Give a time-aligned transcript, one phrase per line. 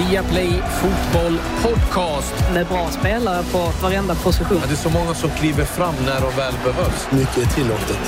[0.00, 2.34] Viaplay Fotboll Podcast.
[2.54, 4.58] Med bra spelare på varenda position.
[4.60, 7.08] Ja, det är så många som kliver fram när de väl behövs.
[7.10, 7.98] Mycket är tillåtet.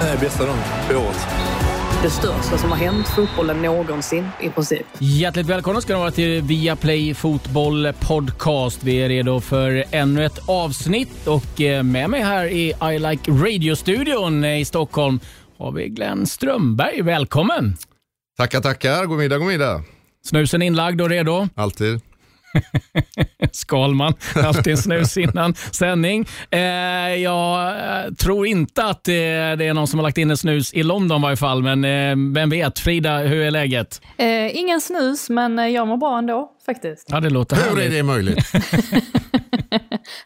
[0.00, 1.43] Det är bästa dagen på året.
[2.04, 4.86] Det största som har hänt fotbollen någonsin i princip.
[4.98, 8.84] Hjärtligt välkomna ska ni vara till Viaplay Fotboll Podcast.
[8.84, 13.30] Vi är redo för ännu ett avsnitt och eh, med mig här i I Like
[13.30, 15.20] Radio-studion i Stockholm
[15.58, 17.02] har vi Glenn Strömberg.
[17.02, 17.76] Välkommen!
[18.36, 19.06] Tackar, tackar.
[19.06, 19.82] God middag, god middag.
[20.26, 21.48] Snusen inlagd och redo?
[21.54, 22.00] Alltid.
[23.52, 26.26] Skalman, alltid en snus innan sändning.
[26.50, 26.60] Eh,
[27.14, 30.74] jag eh, tror inte att det, det är någon som har lagt in en snus
[30.74, 32.78] i London i varje fall, men eh, vem vet?
[32.78, 34.00] Frida, hur är läget?
[34.16, 37.08] Eh, ingen snus, men eh, jag mår bra ändå faktiskt.
[37.10, 37.92] Ja, det låter Hur härligt.
[37.92, 38.52] är det möjligt?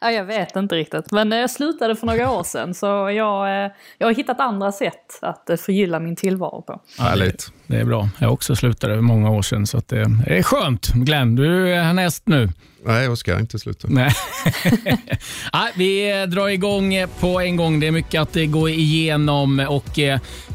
[0.01, 3.65] Ja, jag vet inte riktigt, men eh, jag slutade för några år sedan så jag,
[3.65, 6.81] eh, jag har hittat andra sätt att eh, förgylla min tillvaro på.
[6.99, 7.53] Härligt.
[7.67, 8.09] Det är bra.
[8.19, 10.89] Jag också slutade för många år sedan, så att det är skönt.
[10.95, 12.49] Glenn, du är härnäst nu.
[12.85, 13.89] Nej, jag ska inte sluta.
[13.91, 14.13] Nej.
[15.53, 17.81] Nej, vi drar igång på en gång.
[17.81, 19.67] Det är mycket att gå igenom.
[19.69, 19.99] Och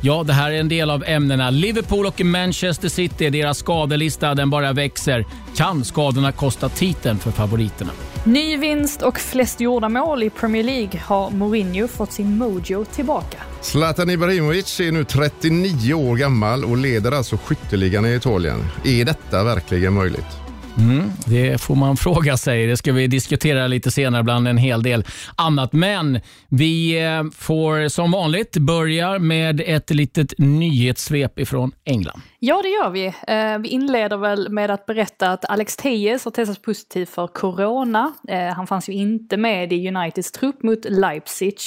[0.02, 1.50] ja, Det här är en del av ämnena.
[1.50, 5.26] Liverpool och Manchester City, deras skadelista den bara växer.
[5.56, 7.92] Kan skadorna kosta titeln för favoriterna?
[8.26, 13.38] Ny vinst och flest gjorda mål i Premier League har Mourinho fått sin mojo tillbaka.
[13.62, 18.60] Zlatan Ibrahimovic är nu 39 år gammal och leder alltså skytteligan i Italien.
[18.84, 20.43] Är detta verkligen möjligt?
[20.78, 21.12] Mm.
[21.26, 22.68] Det får man fråga sig.
[22.68, 25.74] Det ska vi diskutera lite senare bland en hel del annat.
[25.74, 32.22] Men vi eh, får som vanligt börja med ett litet nyhetssvep ifrån England.
[32.40, 33.06] Ja, det gör vi.
[33.06, 38.14] Eh, vi inleder väl med att berätta att Alex Tejes har testats positiv för corona.
[38.28, 41.58] Eh, han fanns ju inte med i Uniteds trupp mot Leipzig.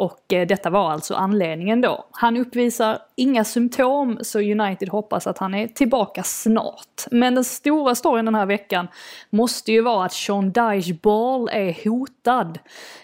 [0.00, 2.04] Och eh, detta var alltså anledningen då.
[2.10, 7.06] Han uppvisar inga symptom så United hoppas att han är tillbaka snart.
[7.10, 8.88] Men den stora storyn den här veckan
[9.30, 12.58] måste ju vara att Sean Dyche Ball är hotad.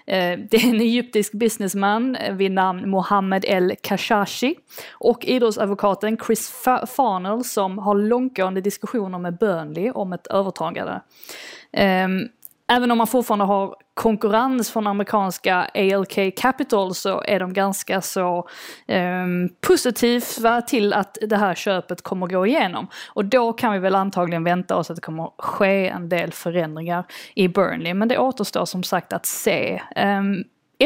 [0.07, 4.55] Eh, det är en egyptisk businessman eh, vid namn Mohammed El Kashashi
[4.93, 6.51] och idrottsadvokaten Chris
[6.97, 11.01] Farnell som har långtgående diskussioner med Burnley om ett övertagande.
[11.73, 12.28] Ehm,
[12.69, 18.49] Även om man fortfarande har konkurrens från amerikanska ALK Capital så är de ganska så
[18.87, 19.27] eh,
[19.60, 22.88] positiva till att det här köpet kommer gå igenom.
[23.09, 27.04] Och då kan vi väl antagligen vänta oss att det kommer ske en del förändringar
[27.34, 27.94] i Burnley.
[27.94, 29.83] Men det återstår som sagt att se.
[29.97, 30.22] Eh,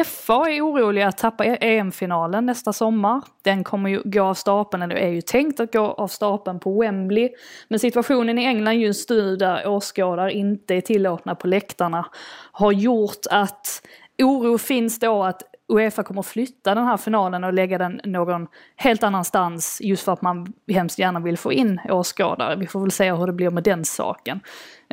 [0.05, 3.23] FA är oroliga att tappa e- EM-finalen nästa sommar.
[3.43, 6.81] Den kommer ju gå av stapeln, eller är ju tänkt att gå av stapeln på
[6.81, 7.31] Wembley.
[7.69, 12.07] Men situationen i England just nu där åskådare inte är tillåtna på läktarna
[12.53, 13.83] har gjort att
[14.23, 15.43] oro finns då att
[15.73, 18.47] Uefa kommer flytta den här finalen och lägga den någon
[18.77, 22.57] helt annanstans just för att man hemskt gärna vill få in åskådare.
[22.57, 24.41] Vi får väl se hur det blir med den saken.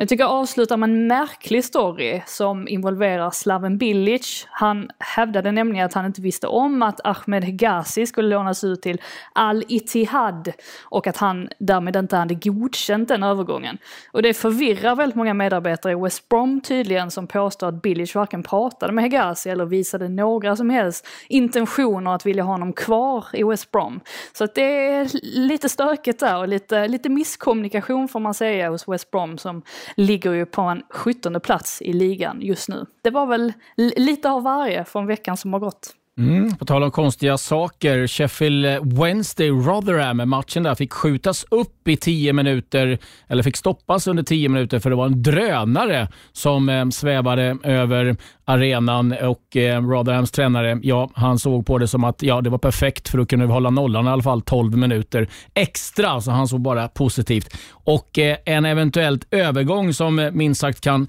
[0.00, 4.46] Jag tycker jag avslutar med en märklig story som involverar Slaven Bilic.
[4.50, 9.00] Han hävdade nämligen att han inte visste om att Ahmed Hegazi skulle lånas ut till
[9.32, 13.78] Al-Ittihad och att han därmed inte hade godkänt den övergången.
[14.12, 18.42] Och det förvirrar väldigt många medarbetare i West Brom tydligen som påstår att Bilic varken
[18.42, 23.42] pratade med Hegazi eller visade några som helst intentioner att vilja ha honom kvar i
[23.42, 24.00] West Brom.
[24.32, 28.88] Så att det är lite stökigt där och lite, lite misskommunikation får man säga hos
[28.88, 29.62] West Brom som
[29.96, 32.86] ligger ju på en 17 plats i ligan just nu.
[33.02, 35.94] Det var väl lite av varje från veckan som har gått.
[36.18, 38.06] Mm, på tal om konstiga saker.
[38.06, 42.98] Sheffield Wednesday Rotherham, matchen där fick skjutas upp i 10 minuter,
[43.28, 48.16] eller fick stoppas under 10 minuter för det var en drönare som eh, svävade över
[48.44, 52.58] arenan och eh, Rotherhams tränare, ja, han såg på det som att ja, det var
[52.58, 56.60] perfekt för att kunna hålla nollan i alla fall 12 minuter extra, så han såg
[56.60, 57.56] bara positivt.
[57.70, 61.08] Och eh, en eventuellt övergång som eh, minst sagt kan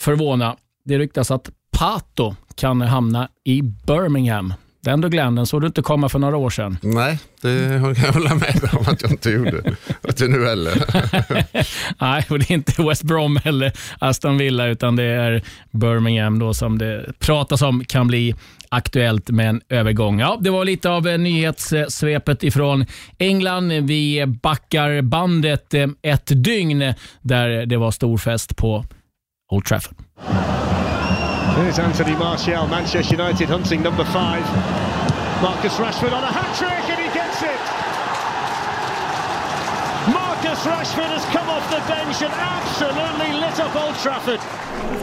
[0.00, 0.56] förvåna.
[0.84, 4.54] Det ryktas att Pato kan hamna i Birmingham.
[4.80, 6.78] Den du Glenn, den såg du inte komma för några år sedan.
[6.82, 9.76] Nej, det kan jag hålla med om att jag inte gjorde.
[10.08, 10.72] Inte nu heller.
[12.00, 16.54] Nej, och det är inte West Brom eller Aston Villa, utan det är Birmingham då
[16.54, 18.34] som det pratas om kan bli
[18.68, 20.20] aktuellt med en övergång.
[20.20, 22.86] Ja, det var lite av eh, nyhetssvepet ifrån
[23.18, 23.68] England.
[23.68, 28.84] Vi backar bandet eh, ett dygn där det var stor fest på
[29.52, 29.96] Old Trafford.
[31.56, 34.44] Here's Anthony Martial, Manchester United hunting number five.
[35.42, 37.60] Marcus Rashford on a hat trick and he gets it.
[40.12, 40.30] Marcus
[40.64, 44.40] Marcus Rashford has come off the bench and absolutely lit up Old Trafford.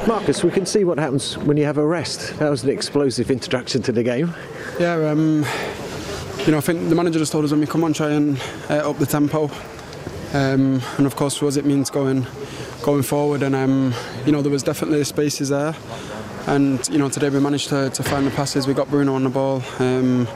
[0.07, 2.37] Marcus, we can see what happens when you have a rest.
[2.39, 4.33] That was an explosive introduction to the game.
[4.79, 5.45] Yeah, um,
[6.45, 8.41] you know, I think the manager just told us when we come on, try and
[8.69, 9.49] uh, up the tempo.
[10.33, 12.25] Um, and of course, what it means going
[12.81, 13.43] going forward.
[13.43, 13.93] And um,
[14.25, 15.75] you know, there was definitely spaces there.
[16.47, 18.67] And you know, today we managed to, to find the passes.
[18.67, 20.27] We got Bruno on the ball, um,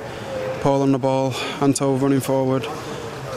[0.60, 2.68] Paul on the ball, Anto running forward.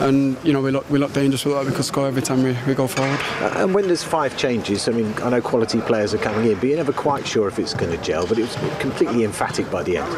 [0.01, 1.45] And you know we look we look dangerous.
[1.45, 3.17] Look like we could score every time we, we go forward.
[3.55, 6.65] And when there's five changes, I mean, I know quality players are coming in, but
[6.65, 8.27] you're never quite sure if it's going to gel.
[8.27, 10.11] But it was completely emphatic by the end.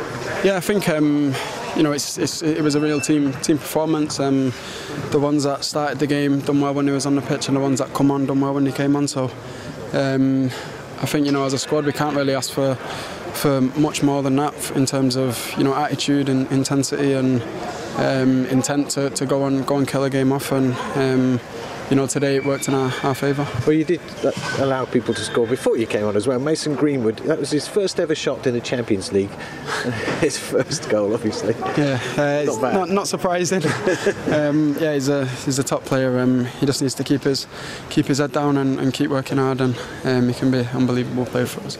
[0.43, 1.31] Yeah, I think um,
[1.75, 4.19] you know it's, it's, it was a real team team performance.
[4.19, 4.51] Um,
[5.11, 7.55] the ones that started the game done well when he was on the pitch, and
[7.55, 9.07] the ones that come on done well when he came on.
[9.07, 9.29] So
[9.93, 10.49] um,
[10.99, 12.75] I think you know as a squad we can't really ask for
[13.33, 17.41] for much more than that in terms of you know attitude and intensity and
[17.97, 20.73] um, intent to, to go and go and kill a game off and.
[20.95, 21.39] Um,
[21.89, 23.47] you know, today it worked in our, our favour.
[23.65, 24.01] Well, you did
[24.59, 26.39] allow people to score before you came on as well.
[26.39, 29.29] Mason Greenwood, that was his first ever shot in the Champions League.
[30.19, 31.55] his first goal, obviously.
[31.77, 33.63] Yeah, uh, not, not, not, surprising.
[34.31, 36.19] um, yeah, he's a he's a top player.
[36.19, 37.47] Um, he just needs to keep his
[37.89, 40.67] keep his head down and, and keep working hard, and um, he can be an
[40.67, 41.77] unbelievable player for us.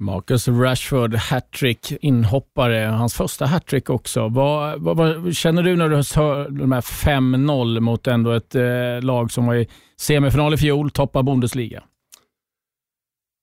[0.00, 4.28] Marcus Rashford, hattrick, inhoppare, hans första hattrick också.
[4.28, 8.62] Vad, vad, vad, känner du när du hör de här 5-0 mot ändå ett eh,
[9.00, 11.82] lag som var i semifinal i fjol, toppar Bundesliga?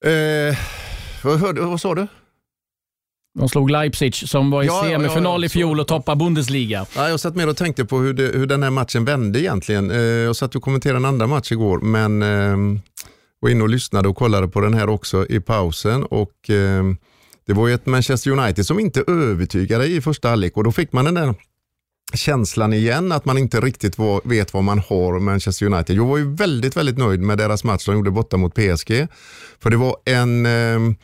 [0.05, 0.57] Eh,
[1.23, 2.07] vad, hörde, vad sa du?
[3.39, 6.85] De slog Leipzig som var i ja, semifinal ja, ja, i fjol och toppar Bundesliga.
[6.95, 9.91] Ja, jag satt med och tänkte på hur, det, hur den här matchen vände egentligen.
[9.91, 12.79] Eh, jag satt och kommenterade en andra match igår, men eh,
[13.39, 16.03] var inne och lyssnade och kollade på den här också i pausen.
[16.03, 16.83] och eh,
[17.47, 20.93] Det var ju ett Manchester United som inte övertygade i första halvlek och då fick
[20.93, 21.35] man den där
[22.13, 25.95] känslan igen att man inte riktigt var, vet vad man har Manchester United.
[25.95, 29.07] Jag var ju väldigt, väldigt nöjd med deras match de gjorde borta mot PSG.
[29.59, 30.95] För det var en eh,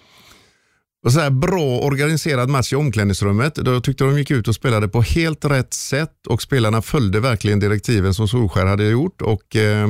[1.10, 3.56] så här bra organiserad match i omklädningsrummet.
[3.56, 7.60] Då tyckte de gick ut och spelade på helt rätt sätt och spelarna följde verkligen
[7.60, 9.22] direktiven som Solskär hade gjort.
[9.22, 9.88] Och, eh,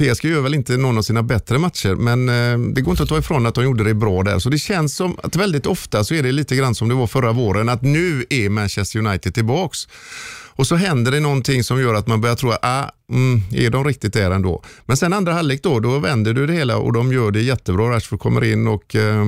[0.00, 3.08] PSG gör väl inte någon av sina bättre matcher, men eh, det går inte att
[3.08, 4.38] ta ifrån att de gjorde det bra där.
[4.38, 7.06] Så det känns som att väldigt ofta så är det lite grann som det var
[7.06, 9.88] förra våren, att nu är Manchester United tillbaks.
[10.60, 13.70] Och så händer det någonting som gör att man börjar tro att ah, mm, är
[13.70, 14.62] de riktigt där ändå?
[14.86, 17.96] Men sen andra halvlek då, då vänder du det hela och de gör det jättebra.
[17.96, 19.24] Rashford kommer in och eh,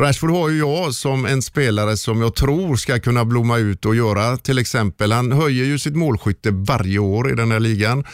[0.00, 3.94] Rashford har ju jag som en spelare som jag tror ska kunna blomma ut och
[3.94, 5.12] göra till exempel.
[5.12, 8.04] Han höjer ju sitt målskytte varje år i den här ligan.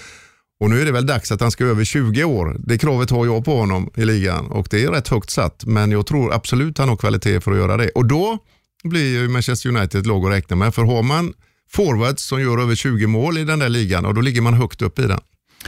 [0.61, 2.57] Och nu är det väl dags att han ska över 20 år.
[2.59, 5.65] Det kravet har jag på honom i ligan och det är rätt högt satt.
[5.67, 7.89] Men jag tror absolut han har kvalitet för att göra det.
[7.89, 8.39] Och då
[8.85, 10.75] blir ju Manchester United ett lag att räkna med.
[10.75, 11.33] För har man
[11.71, 14.83] forwards som gör över 20 mål i den där ligan och då ligger man högt
[14.83, 15.21] upp i den.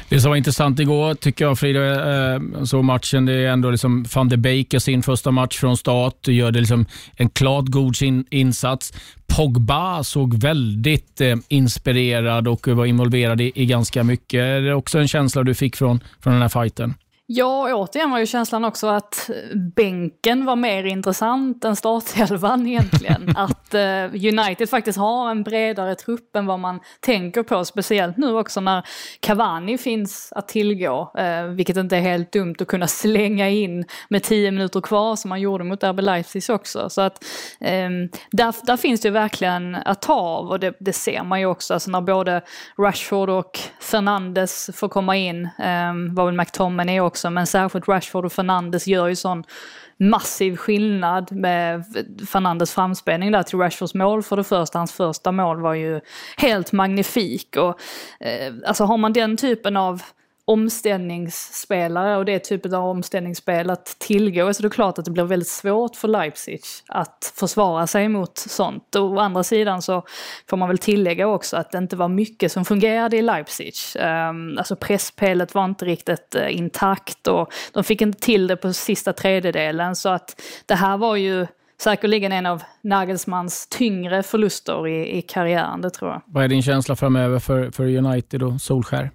[0.08, 4.04] Det som var intressant igår tycker jag Frida, eh, så matchen, det är ändå liksom
[4.14, 6.28] van de Beek sin första match från start.
[6.28, 6.86] Gör det liksom
[7.16, 7.94] en klart god
[8.30, 8.92] insats.
[9.26, 14.40] Pogba såg väldigt eh, inspirerad och var involverad i, i ganska mycket.
[14.40, 16.94] Är det också en känsla du fick från, från den här fighten?
[17.34, 19.30] Ja, återigen var ju känslan också att
[19.76, 23.36] bänken var mer intressant än startelvan egentligen.
[23.36, 28.34] att eh, United faktiskt har en bredare trupp än vad man tänker på, speciellt nu
[28.34, 28.86] också när
[29.20, 31.12] Cavani finns att tillgå.
[31.18, 35.28] Eh, vilket inte är helt dumt att kunna slänga in med tio minuter kvar som
[35.28, 36.90] man gjorde mot RB Leipzig också.
[36.90, 37.24] Så att
[37.60, 37.90] eh,
[38.30, 41.46] där, där finns det ju verkligen att ta av och det, det ser man ju
[41.46, 42.42] också alltså när både
[42.78, 48.24] Rashford och Fernandes får komma in, eh, var väl McTominay också också, men särskilt Rashford
[48.24, 49.44] och Fernandes gör ju sån
[49.98, 51.84] massiv skillnad med
[52.32, 54.78] Fernandes framspelning där till Rashfords mål för det första.
[54.78, 56.00] Hans första mål var ju
[56.36, 57.80] helt magnifik och
[58.20, 60.02] eh, alltså har man den typen av
[60.44, 65.24] omställningsspelare och det typen av omställningsspel att tillgå så det är klart att det blir
[65.24, 68.94] väldigt svårt för Leipzig att försvara sig mot sånt.
[68.96, 70.02] Och å andra sidan så
[70.50, 73.74] får man väl tillägga också att det inte var mycket som fungerade i Leipzig.
[73.98, 78.72] Um, alltså pressspelet var inte riktigt uh, intakt och de fick inte till det på
[78.72, 81.46] sista tredjedelen så att det här var ju
[81.80, 86.22] säkerligen en av Nagelsmans tyngre förluster i, i karriären, det tror jag.
[86.26, 89.10] Vad är din känsla framöver för, för United och Solskär?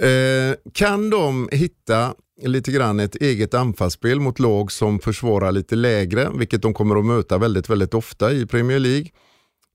[0.00, 6.30] Eh, kan de hitta lite grann ett eget anfallsspel mot lag som försvarar lite lägre,
[6.34, 9.06] vilket de kommer att möta väldigt, väldigt ofta i Premier League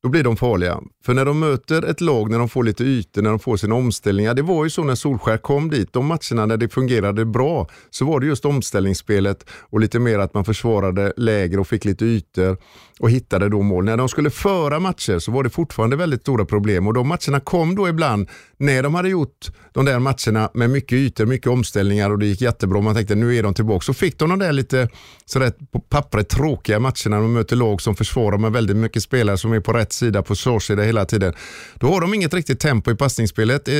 [0.03, 0.79] då blir de farliga.
[1.05, 3.75] För när de möter ett lag, när de får lite ytor, när de får sina
[3.75, 4.33] omställningar.
[4.33, 5.93] Det var ju så när Solskär kom dit.
[5.93, 10.33] De matcherna när det fungerade bra så var det just omställningsspelet och lite mer att
[10.33, 12.57] man försvarade lägre och fick lite ytor
[13.00, 13.86] och hittade då mål.
[13.86, 17.39] När de skulle föra matcher så var det fortfarande väldigt stora problem och de matcherna
[17.39, 22.10] kom då ibland när de hade gjort de där matcherna med mycket ytor, mycket omställningar
[22.10, 22.81] och det gick jättebra.
[22.81, 23.81] Man tänkte nu är de tillbaka.
[23.83, 24.89] Så fick de de där lite
[25.25, 27.19] sådär på pappret tråkiga matcherna.
[27.19, 30.27] De möter lag som försvarar med väldigt mycket spelare som är på rätt sida, på
[30.27, 31.33] försvarssida hela tiden.
[31.75, 33.67] Då har de inget riktigt tempo i passningsspelet.
[33.67, 33.73] Eh,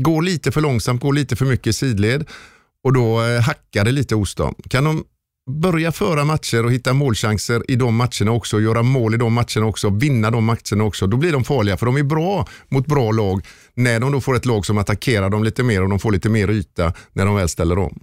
[0.00, 2.28] går lite för långsamt, går lite för mycket i sidled
[2.84, 4.54] och då eh, hackar det lite hos dem.
[4.70, 5.04] Kan de
[5.50, 9.66] börja föra matcher och hitta målchanser i de matcherna också, göra mål i de matcherna
[9.66, 13.12] också, vinna de matcherna också, då blir de farliga för de är bra mot bra
[13.12, 16.12] lag när de då får ett lag som attackerar dem lite mer och de får
[16.12, 18.00] lite mer yta när de väl ställer om.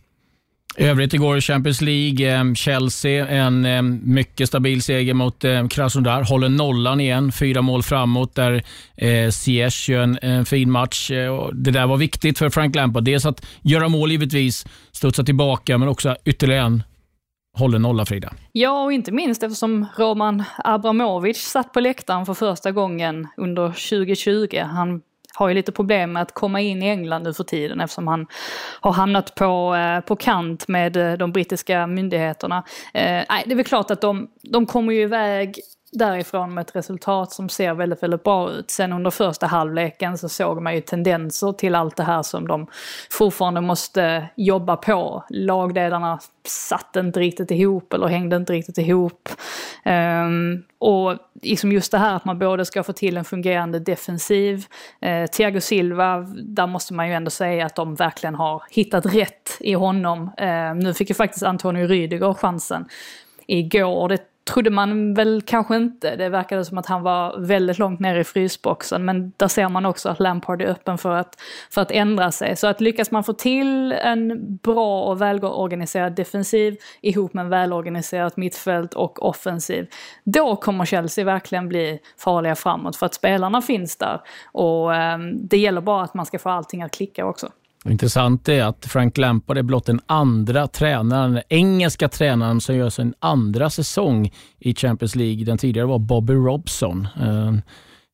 [0.78, 6.24] Övrigt igår Champions League, ehm, Chelsea, en ehm, mycket stabil seger mot ehm, Krasnodar.
[6.24, 8.64] Håller nollan igen, fyra mål framåt där
[8.98, 11.12] eh, Ziyech gör en, en fin match.
[11.12, 13.04] Eh, det där var viktigt för Frank Lampard.
[13.04, 16.84] Dels att göra mål givetvis, studsa tillbaka, men också ytterligare en
[17.58, 18.34] håller nolla Frida.
[18.52, 24.60] Ja, och inte minst eftersom Roman Abramovic satt på läktaren för första gången under 2020.
[24.60, 25.02] Han
[25.36, 28.28] har ju lite problem med att komma in i England nu för tiden eftersom han
[28.82, 32.64] har hamnat på, eh, på kant med eh, de brittiska myndigheterna.
[32.94, 35.60] Eh, nej, det är väl klart att de, de kommer ju iväg
[35.96, 38.72] därifrån med ett resultat som ser väldigt, väldigt bra ut.
[38.72, 42.68] Sen under första halvleken så såg man ju tendenser till allt det här som de
[43.12, 45.24] fortfarande måste jobba på.
[45.30, 49.30] Lagledarna satt inte riktigt ihop eller hängde inte riktigt ihop.
[49.86, 54.66] Um, och liksom just det här att man både ska få till en fungerande defensiv.
[55.02, 59.58] Eh, Thiago Silva, där måste man ju ändå säga att de verkligen har hittat rätt
[59.60, 60.32] i honom.
[60.38, 62.86] Eh, nu fick ju faktiskt Antonio Rüdiger chansen
[63.48, 64.10] igår.
[64.10, 66.16] Det trodde man väl kanske inte.
[66.16, 69.06] Det verkade som att han var väldigt långt ner i frysboxen.
[69.06, 72.56] Men där ser man också att Lampard är öppen för att, för att ändra sig.
[72.56, 78.38] Så att lyckas man få till en bra och välorganiserad defensiv ihop med en välorganiserat
[78.38, 79.88] mittfält och offensiv.
[80.24, 84.22] Då kommer Chelsea verkligen bli farliga framåt för att spelarna finns där.
[84.52, 87.50] Och eh, det gäller bara att man ska få allting att klicka också.
[87.90, 93.14] Intressant är att Frank Lampard är blott den andra tränaren, engelska tränaren som gör sin
[93.20, 95.46] andra säsong i Champions League.
[95.46, 97.08] Den tidigare var Bobby Robson.
[97.22, 97.54] Eh,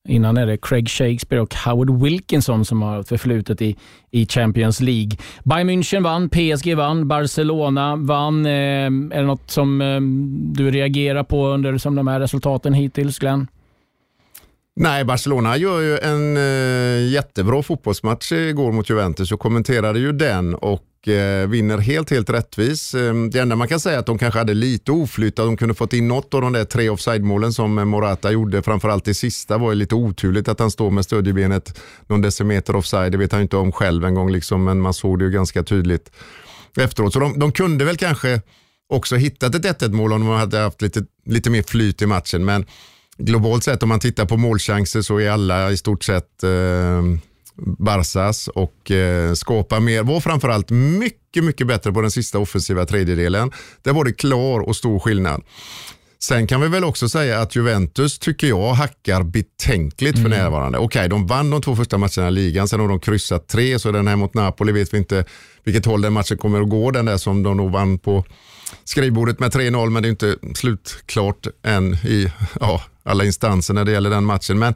[0.08, 3.76] innan är det Craig Shakespeare och Howard Wilkinson som har förflutet i,
[4.12, 5.12] i Champions League.
[5.44, 8.46] Bayern München vann, PSG vann, Barcelona vann.
[8.46, 10.02] Eh, är det något som eh,
[10.56, 13.48] du reagerar på under som de här resultaten hittills, Glenn?
[14.76, 20.56] Nej, Barcelona gör ju en eh, jättebra fotbollsmatch igår mot Juventus och kommenterade ju den
[20.56, 22.94] och eh, vinner helt, helt rättvis.
[22.94, 25.58] Eh, det enda man kan säga är att de kanske hade lite oflyt, att de
[25.58, 28.62] kunde fått in något av de där tre offside-målen som Morata gjorde.
[28.62, 33.12] Framförallt det sista var ju lite oturligt att han står med stödjebenet någon decimeter offside.
[33.12, 35.64] Det vet han inte om själv en gång, liksom, men man såg det ju ganska
[35.64, 36.12] tydligt
[36.78, 37.14] efteråt.
[37.14, 38.42] Så de, de kunde väl kanske
[38.90, 42.46] också hittat ett 1-1 mål om de hade haft lite, lite mer flyt i matchen.
[42.46, 42.66] Men
[43.26, 47.02] globalt sett om man tittar på målchanser så är alla i stort sett eh,
[47.56, 50.04] Barsas och eh, skapar mer.
[50.04, 53.52] Var framförallt mycket, mycket bättre på den sista offensiva tredjedelen.
[53.82, 55.44] Där var det klar och stor skillnad.
[56.20, 60.40] Sen kan vi väl också säga att Juventus tycker jag hackar betänkligt för mm.
[60.40, 60.78] närvarande.
[60.78, 63.80] Okej, okay, de vann de två första matcherna i ligan, sen har de kryssat tre,
[63.80, 65.26] så den här mot Napoli vet vi inte
[65.64, 66.92] vilket håll den matchen kommer att gå.
[66.92, 68.26] Den där som de nog vann på
[68.84, 73.92] skrivbordet med 3-0, men det är inte slutklart än i ja, alla instanser när det
[73.92, 74.60] gäller den matchen.
[74.60, 74.76] Men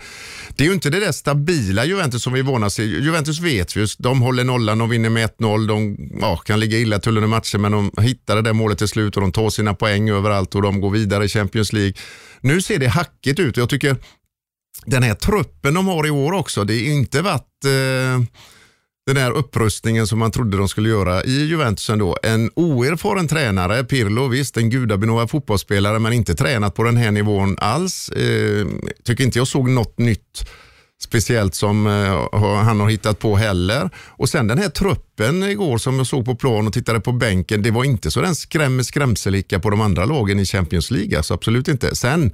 [0.56, 2.86] det är ju inte det där stabila Juventus som vi vana sig.
[2.86, 5.68] Juventus vet vi, de håller nollan och vinner med 1-0.
[5.68, 8.88] De ja, kan ligga illa till under matchen, men de hittar det där målet till
[8.88, 11.94] slut och de tar sina poäng överallt och de går vidare i Champions League.
[12.42, 13.58] Nu ser det hackigt ut.
[13.58, 13.98] Jag tycker
[14.86, 18.24] den här truppen de har i år också, det är inte varit eh,
[19.06, 22.18] den här upprustningen som man trodde de skulle göra i Juventus ändå.
[22.24, 27.56] En oerfaren tränare, Pirlo, visst en gudabenådad fotbollsspelare men inte tränat på den här nivån
[27.60, 28.10] alls.
[28.10, 28.68] Eh,
[29.04, 30.50] tycker inte jag såg något nytt
[31.04, 33.90] speciellt som eh, han har hittat på heller.
[33.98, 37.64] Och sen den här truppen igår som jag såg på plan och tittade på bänken,
[37.64, 41.34] det var inte så den skrämmer skrämselika på de andra lagen i Champions League, alltså
[41.34, 41.96] absolut inte.
[41.96, 42.34] Sen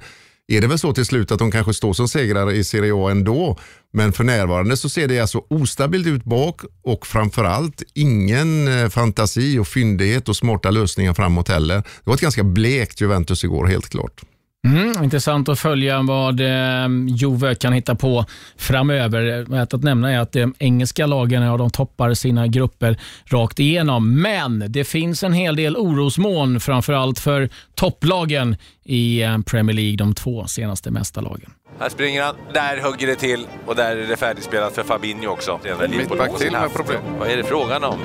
[0.56, 3.10] är det väl så till slut att de kanske står som segrare i Serie A
[3.10, 3.58] ändå.
[3.92, 9.58] Men för närvarande så ser det alltså ostabilt ut bak och framförallt ingen eh, fantasi
[9.58, 11.76] och fyndighet och smarta lösningar framåt heller.
[11.76, 14.22] Det var ett ganska blekt Juventus igår, helt klart.
[14.66, 18.24] Mm, intressant att följa vad eh, Juve kan hitta på
[18.56, 19.44] framöver.
[19.48, 24.22] Värt att nämna är att de engelska lagen ja, de toppar sina grupper rakt igenom.
[24.22, 30.14] Men det finns en hel del orosmoln, framförallt för topplagen i eh, Premier League, de
[30.14, 31.50] två senaste mästarlagen.
[31.80, 35.60] Här springer han, där hugger det till och där är det färdigspelat för Fabinho också.
[35.90, 37.00] Mittback till med problem.
[37.18, 37.98] Vad är det frågan om,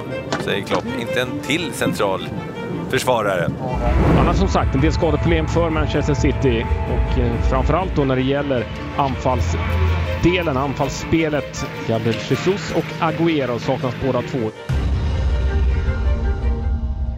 [0.44, 0.86] säger Klopp.
[1.02, 2.28] Inte en till central
[2.90, 3.50] försvarare.
[4.20, 8.22] Annars som sagt en del skadeproblem för Manchester City och eh, framförallt då när det
[8.22, 8.66] gäller
[8.98, 11.66] anfallsdelen, anfallsspelet.
[11.88, 14.52] Gabriel Jesus och Agüero saknas båda två.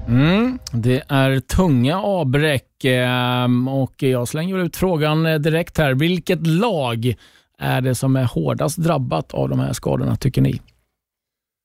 [0.07, 5.93] Mm, det är tunga avbräck eh, och jag slänger ut frågan eh, direkt här.
[5.93, 7.15] Vilket lag
[7.57, 10.61] är det som är hårdast drabbat av de här skadorna tycker ni?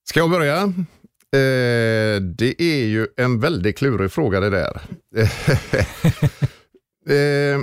[0.09, 0.73] Ska jag börja?
[1.35, 4.81] Eh, det är ju en väldigt klurig fråga det där.
[7.09, 7.61] eh,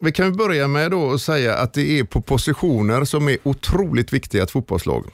[0.00, 4.12] vi kan börja med då att säga att det är på positioner som är otroligt
[4.12, 5.06] viktiga i ett fotbollslag.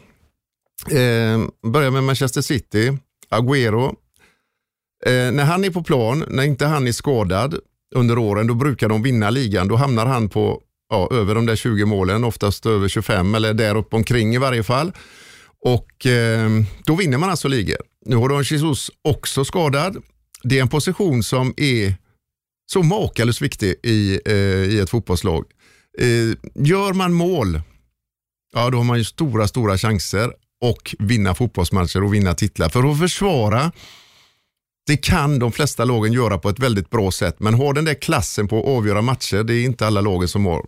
[0.90, 1.40] Eh,
[1.72, 2.98] börja med Manchester City,
[3.30, 3.94] Agüero.
[5.06, 7.58] Eh, när han är på plan, när inte han är skadad
[7.94, 9.68] under åren, då brukar de vinna ligan.
[9.68, 13.76] Då hamnar han på ja, över de där 20 målen, oftast över 25 eller där
[13.76, 14.92] upp omkring i varje fall.
[15.60, 16.50] Och eh,
[16.84, 17.76] då vinner man alltså ligor.
[18.08, 19.96] Nu har Don Jesus också skadad.
[20.42, 21.94] Det är en position som är
[22.66, 24.34] så makalöst viktig i, eh,
[24.74, 25.44] i ett fotbollslag.
[25.98, 26.06] Eh,
[26.54, 27.60] gör man mål,
[28.52, 32.68] ja då har man ju stora, stora chanser och vinna fotbollsmatcher och vinna titlar.
[32.68, 33.72] För att försvara,
[34.86, 37.94] det kan de flesta lagen göra på ett väldigt bra sätt, men har den där
[37.94, 40.66] klassen på att avgöra matcher, det är inte alla lagen som har.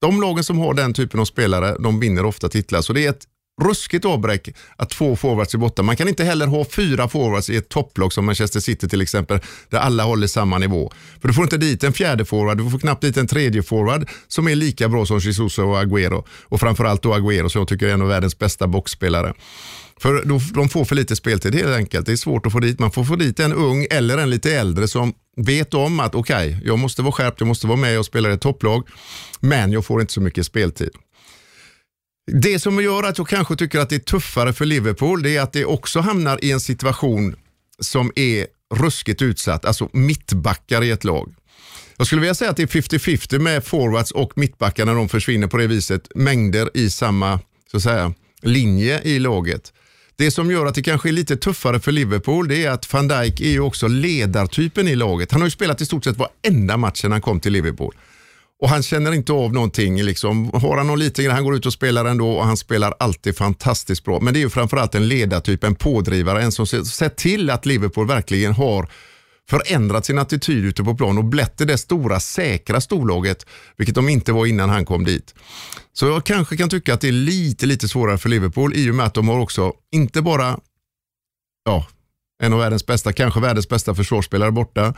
[0.00, 2.82] De lagen som har den typen av spelare, de vinner ofta titlar.
[2.82, 3.26] Så det är ett
[3.60, 5.82] ruskigt avbräck att två forwards är borta.
[5.82, 9.40] Man kan inte heller ha fyra forwards i ett topplag som Manchester City till exempel,
[9.68, 10.92] där alla håller samma nivå.
[11.20, 14.08] För du får inte dit en fjärde forward, du får knappt dit en tredje forward
[14.28, 16.24] som är lika bra som Jesus och Agüero.
[16.42, 19.34] Och framförallt då Agüero som jag tycker är en av världens bästa boxspelare.
[20.00, 20.22] För
[20.54, 22.06] de får för lite speltid helt enkelt.
[22.06, 22.78] Det är svårt att få dit.
[22.78, 26.48] Man får få dit en ung eller en lite äldre som vet om att okej,
[26.48, 28.88] okay, jag måste vara skärpt, jag måste vara med och spela i ett topplag,
[29.40, 30.90] men jag får inte så mycket speltid.
[32.32, 35.40] Det som gör att jag kanske tycker att det är tuffare för Liverpool, det är
[35.40, 37.36] att det också hamnar i en situation
[37.80, 41.34] som är ruskigt utsatt, alltså mittbackar i ett lag.
[41.96, 45.46] Jag skulle vilja säga att det är 50-50 med forwards och mittbackar när de försvinner
[45.46, 46.08] på det viset.
[46.14, 49.72] Mängder i samma så att säga, linje i laget.
[50.16, 53.08] Det som gör att det kanske är lite tuffare för Liverpool det är att van
[53.08, 55.32] Dijk är ju också ledartypen i laget.
[55.32, 57.94] Han har ju spelat i stort sett varenda match sedan han kom till Liverpool.
[58.60, 60.02] Och han känner inte av någonting.
[60.02, 60.50] Liksom.
[60.52, 64.04] Har han någon liten han går ut och spelar ändå och han spelar alltid fantastiskt
[64.04, 64.20] bra.
[64.20, 68.06] Men det är ju framförallt en ledartyp, en pådrivare, en som ser till att Liverpool
[68.06, 68.88] verkligen har
[69.50, 74.32] förändrat sin attityd ute på plan och blivit det stora säkra storlaget, vilket de inte
[74.32, 75.34] var innan han kom dit.
[75.92, 78.94] Så jag kanske kan tycka att det är lite, lite svårare för Liverpool i och
[78.94, 80.58] med att de har också, inte bara
[81.64, 81.86] ja,
[82.42, 84.94] en av världens bästa, kanske världens bästa försvarsspelare borta,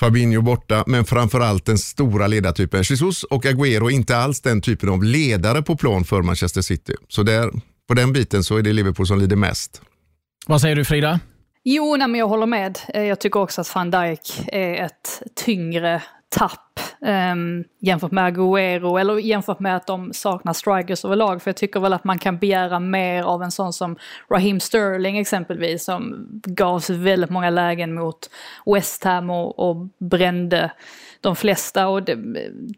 [0.00, 2.82] Fabinho borta, men framförallt den stora ledartypen.
[2.82, 6.94] Jesus och Agüero inte alls den typen av ledare på plan för Manchester City.
[7.08, 7.50] Så där,
[7.88, 9.82] på den biten så är det Liverpool som lider mest.
[10.46, 11.20] Vad säger du Frida?
[11.64, 12.78] Jo, nej, men jag håller med.
[12.94, 19.00] Eh, jag tycker också att van Dijk är ett tyngre tapp um, jämfört med Agüero
[19.00, 21.42] eller jämfört med att de saknar strikers överlag.
[21.42, 23.96] För jag tycker väl att man kan begära mer av en sån som
[24.30, 28.30] Raheem Sterling exempelvis som gavs väldigt många lägen mot
[28.66, 30.72] West Ham och, och brände
[31.22, 31.88] de flesta.
[31.88, 32.14] Och det,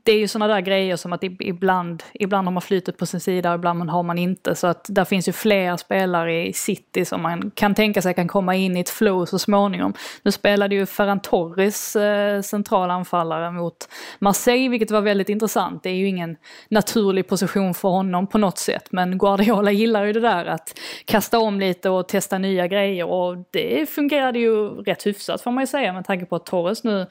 [0.03, 3.21] det är ju sådana där grejer som att ibland, ibland har man flytet på sin
[3.21, 4.55] sida och ibland har man inte.
[4.55, 8.29] Så att där finns ju fler spelare i City som man kan tänka sig kan
[8.29, 9.95] komma in i ett flow så småningom.
[10.23, 15.83] Nu spelade ju Ferran Torres eh, centralanfallare mot Marseille, vilket var väldigt intressant.
[15.83, 16.37] Det är ju ingen
[16.69, 18.89] naturlig position för honom på något sätt.
[18.91, 23.07] Men Guardiola gillar ju det där att kasta om lite och testa nya grejer.
[23.07, 26.85] Och det fungerade ju rätt hyfsat får man ju säga med tanke på att Torres
[26.85, 27.07] nu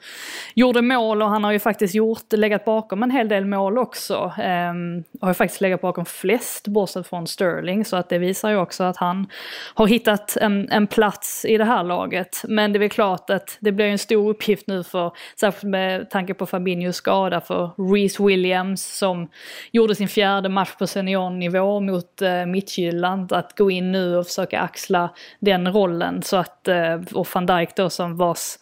[0.54, 4.32] gjorde mål och han har ju faktiskt gjort, legat bakom en hel del mål också.
[4.70, 8.56] Um, har ju faktiskt legat bakom flest bortsett från Sterling så att det visar ju
[8.56, 9.26] också att han
[9.74, 12.42] har hittat en, en plats i det här laget.
[12.48, 16.10] Men det är väl klart att det blir en stor uppgift nu för, särskilt med
[16.10, 19.28] tanke på Fabinhos skada, för Reece Williams som
[19.72, 24.60] gjorde sin fjärde match på seniornivå mot uh, Midtjylland, att gå in nu och försöka
[24.60, 25.10] axla
[25.40, 26.22] den rollen.
[26.22, 28.58] Så att, uh, och van Dijk då som vars,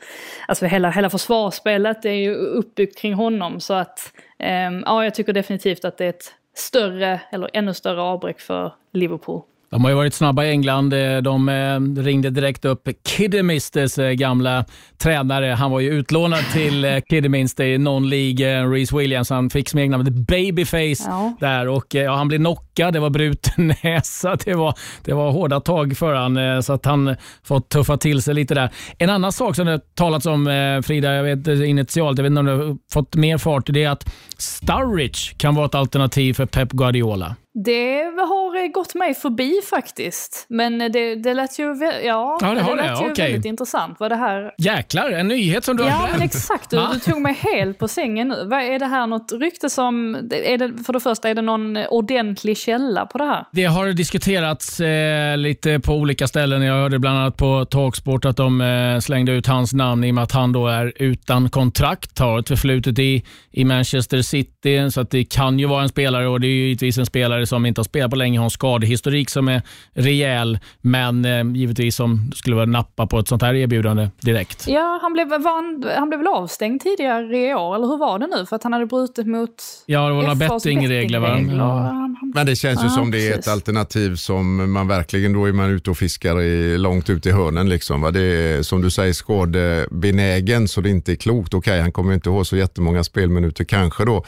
[0.49, 3.61] alltså hela, hela försvarsspelet är ju uppbyggt kring honom.
[3.61, 8.01] Så att eh, ja, jag tycker definitivt att det är ett större, eller ännu större
[8.03, 9.43] avbräck för Liverpool.
[9.71, 10.93] De har ju varit snabba i England.
[10.93, 14.65] Eh, de eh, ringde direkt upp Kiddermisters eh, gamla
[14.99, 15.47] tränare.
[15.47, 18.73] Han var ju utlånad till Kidderminster i non-League.
[18.73, 19.31] Reece Williams.
[19.31, 21.37] Han fick smeknamnet Babyface Ja.
[21.41, 22.72] där och ja, han blev knockad.
[22.75, 24.37] Det var bruten näsa.
[24.45, 28.35] Det var, det var hårda tag för han så att han fått tuffa till sig
[28.35, 28.71] lite där.
[28.99, 30.47] En annan sak som det talats om,
[30.87, 33.91] Frida, jag vet initialt, jag vet inte om du har fått mer fart, det är
[33.91, 37.37] att Sturridge kan vara ett alternativ för Pep Guardiola.
[37.65, 40.47] Det har gått mig förbi faktiskt.
[40.49, 41.65] Men det, det lät ju,
[42.05, 43.05] ja, Ja, det har lät det.
[43.05, 43.33] ju Okej.
[43.33, 43.97] väldigt intressant.
[44.01, 44.53] Vad det här...
[44.59, 46.35] Jäklar, en nyhet som du Ja, har men glömt.
[46.35, 46.71] exakt.
[46.71, 46.91] Du, Ja.
[46.95, 48.45] du tog mig helt på sängen nu.
[48.47, 50.15] Vad Är det här något rykte som...
[50.31, 53.45] Är det, för det första, är det någon ordentlig källa på det här?
[53.53, 56.63] Det har diskuterats eh, lite på olika ställen.
[56.63, 60.15] Jag hörde bland annat på Talksport att de eh, slängde ut hans namn i och
[60.15, 64.91] med att han då är utan kontrakt, har ett förflutet i, i Manchester City.
[64.91, 67.47] Så att det kan ju vara en spelare och det är ju givetvis en spelare
[67.47, 69.63] som inte har spelat på länge, har en skadehistorik som är
[69.95, 74.65] rejäl, men eh, givetvis som skulle vara nappa på ett sånt här erbjudande direkt.
[74.69, 78.27] Ja, han blev, han, han blev väl avstängd tidigare i år, eller hur var det
[78.27, 78.47] nu?
[78.47, 79.55] För att han hade brutit mot
[79.87, 81.29] Ja, det var några bettingregler va?
[81.29, 81.65] bettingregler.
[81.65, 82.09] Ja.
[82.35, 83.53] Men det känns ju Ja, som det är ett precis.
[83.53, 87.69] alternativ som man verkligen, då är man ute och fiskar i, långt ut i hörnen.
[87.69, 88.11] Liksom, va?
[88.11, 91.55] Det är som du säger skadebenägen så det inte är klokt.
[91.55, 94.25] Okej, han kommer inte ha så jättemånga spelminuter kanske då.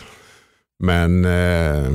[0.82, 1.90] Men eh,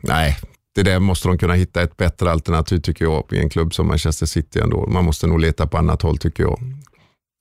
[0.00, 0.36] nej,
[0.74, 3.86] det där måste de kunna hitta ett bättre alternativ tycker jag i en klubb som
[3.86, 4.86] Manchester City ändå.
[4.86, 6.60] Man måste nog leta på annat håll tycker jag.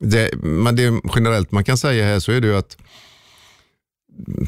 [0.04, 2.78] Det, men det generellt man kan säga här så är det ju att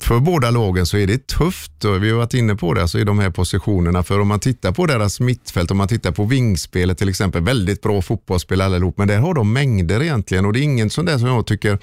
[0.01, 1.86] för båda lagen så är det tufft.
[1.86, 4.03] Och vi har varit inne på det, alltså i de här positionerna.
[4.03, 7.81] För om man tittar på deras mittfält, om man tittar på vingspelet till exempel, väldigt
[7.81, 11.17] bra fotbollsspel allihop, men där har de mängder egentligen och det är ingen sån där
[11.17, 11.79] som jag tycker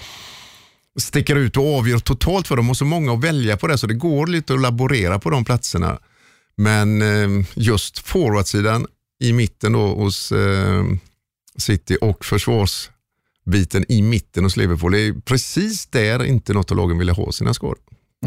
[1.00, 3.86] sticker ut och avgör totalt för dem och så många att välja på det så
[3.86, 5.98] det går lite att laborera på de platserna.
[6.56, 8.86] Men eh, just forwardsidan
[9.20, 10.84] i mitten då hos eh,
[11.56, 12.90] City och försvars
[13.48, 17.32] biten i mitten hos Liverpool, det är precis där inte något av lagen ville ha
[17.32, 17.76] sina skor.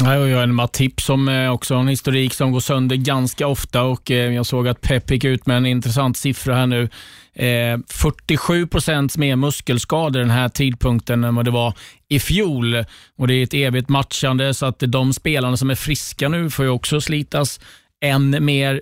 [0.00, 2.96] Nej, och jag har en Matip som eh, också har en historik som går sönder
[2.96, 6.66] ganska ofta och eh, jag såg att Pep gick ut med en intressant siffra här
[6.66, 6.88] nu.
[7.34, 11.74] Eh, 47 procent mer muskelskador den här tidpunkten än vad det var
[12.08, 12.84] i fjol.
[13.18, 16.64] Och Det är ett evigt matchande så att de spelarna som är friska nu får
[16.64, 17.60] ju också slitas
[18.04, 18.80] än mer.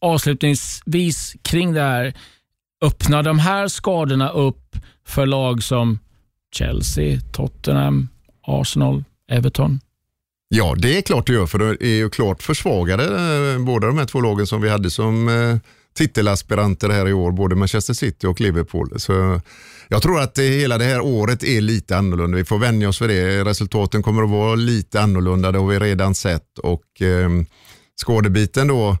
[0.00, 2.14] Avslutningsvis kring det här,
[2.84, 5.98] öppnar de här skadorna upp för lag som
[6.54, 8.08] Chelsea, Tottenham,
[8.46, 9.80] Arsenal, Everton?
[10.48, 13.98] Ja, det är klart det gör, för det är ju klart försvagade eh, båda de
[13.98, 15.56] här två lagen som vi hade som eh,
[15.94, 19.00] titelaspiranter här i år, både Manchester City och Liverpool.
[19.00, 19.40] Så
[19.88, 22.36] jag tror att det, hela det här året är lite annorlunda.
[22.36, 23.44] Vi får vänja oss vid det.
[23.44, 26.58] Resultaten kommer att vara lite annorlunda, det har vi redan sett.
[26.58, 27.30] Och eh,
[27.96, 28.98] skadebiten då,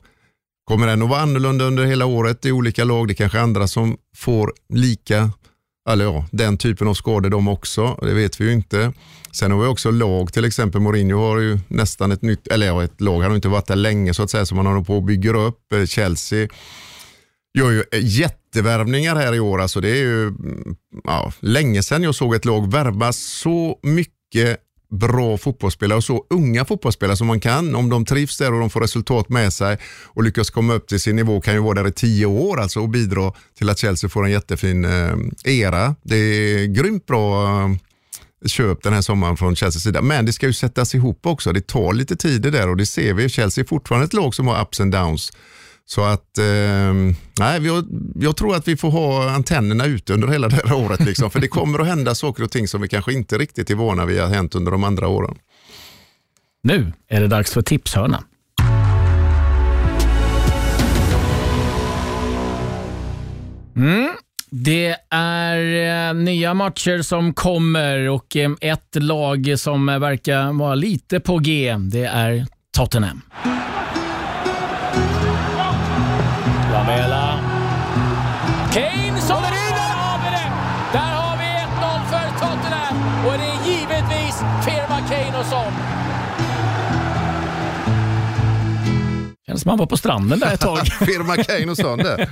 [0.64, 3.08] kommer den att vara annorlunda under hela året i olika lag?
[3.08, 5.30] Det kanske är andra som får lika,
[5.88, 7.98] eller ja, den typen av skador de också.
[8.02, 8.92] Det vet vi ju inte.
[9.32, 12.84] Sen har vi också lag, till exempel Mourinho har ju nästan ett nytt, eller ja,
[12.84, 14.96] ett lag, han har inte varit där länge så att säga, som han håller på
[14.96, 15.72] och bygger upp.
[15.72, 16.48] Eh, Chelsea
[17.58, 19.60] gör ju eh, jättevärvningar här i år.
[19.60, 24.60] Alltså det är ju mm, ja, länge sedan jag såg ett lag värva så mycket
[24.90, 27.74] bra fotbollsspelare och så unga fotbollsspelare som man kan.
[27.74, 31.00] Om de trivs där och de får resultat med sig och lyckas komma upp till
[31.00, 34.10] sin nivå kan ju vara där i tio år alltså och bidra till att Chelsea
[34.10, 35.94] får en jättefin eh, era.
[36.02, 37.68] Det är grymt bra eh,
[38.46, 40.02] köp den här sommaren från Chelseas sida.
[40.02, 41.52] Men det ska ju sättas ihop också.
[41.52, 43.28] Det tar lite tid det där och det ser vi.
[43.28, 45.32] Chelsea är fortfarande ett lag som har ups and downs.
[45.86, 46.94] Så att, eh,
[47.38, 51.00] nej, jag, jag tror att vi får ha antennerna ute under hela det här året.
[51.00, 53.74] Liksom, för det kommer att hända saker och ting som vi kanske inte riktigt är
[53.74, 55.34] vana vid har hänt under de andra åren.
[56.62, 58.24] Nu är det dags för tipshörnan.
[63.76, 64.10] Mm.
[64.50, 71.20] Det är eh, nya matcher som kommer och eh, ett lag som verkar vara lite
[71.20, 73.20] på G, det är Tottenham.
[89.64, 90.86] Som man var på stranden där ett tag.
[90.86, 92.28] Firma sånt där.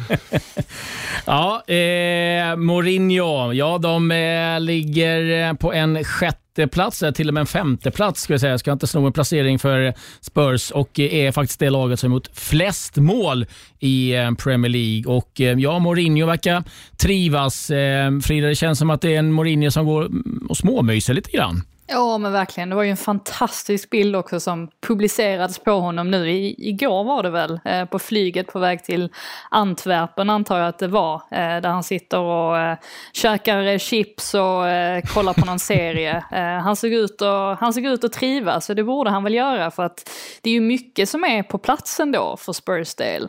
[1.27, 7.35] Ja, eh, Mourinho, ja de eh, ligger eh, på en sjätte plats, eh, till och
[7.35, 8.51] med en femte plats ska jag säga.
[8.51, 12.13] Jag ska inte sno en placering för Spurs och eh, är faktiskt det laget som
[12.13, 13.47] gjort flest mål
[13.81, 15.17] i Premier League.
[15.17, 16.65] Och ja, Mourinho verkar
[16.97, 17.67] trivas.
[18.23, 20.11] Frida, det känns som att det är en Mourinho som går
[20.49, 21.63] och småmyser lite grann.
[21.95, 26.31] Ja men verkligen, det var ju en fantastisk bild också som publicerades på honom nu,
[26.31, 29.13] I, igår var det väl, eh, på flyget på väg till
[29.51, 32.77] Antwerpen antar jag att det var, eh, där han sitter och eh,
[33.13, 36.25] käkar eh, chips och eh, kollar på någon serie.
[36.33, 39.35] Eh, han, såg ut och, han såg ut att trivas och det borde han väl
[39.35, 40.11] göra för att
[40.43, 43.29] det är ju mycket som är på platsen då för Spurs del.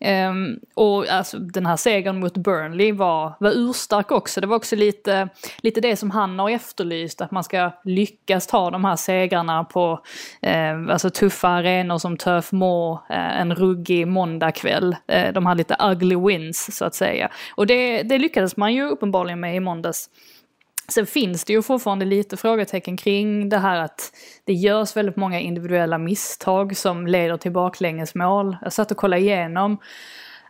[0.00, 4.40] Um, och alltså, den här segern mot Burnley var, var urstark också.
[4.40, 5.28] Det var också lite,
[5.58, 10.00] lite det som han har efterlyst, att man ska lyckas ta de här segrarna på
[10.42, 14.96] eh, alltså tuffa arenor som Turf Moor, eh, en ruggig måndagkväll.
[15.06, 17.30] Eh, de här lite ugly wins så att säga.
[17.54, 20.10] Och det, det lyckades man ju uppenbarligen med i måndags.
[20.88, 24.12] Sen finns det ju fortfarande lite frågetecken kring det här att
[24.44, 28.56] det görs väldigt många individuella misstag som leder till baklängesmål.
[28.62, 29.78] Jag satt och kollade igenom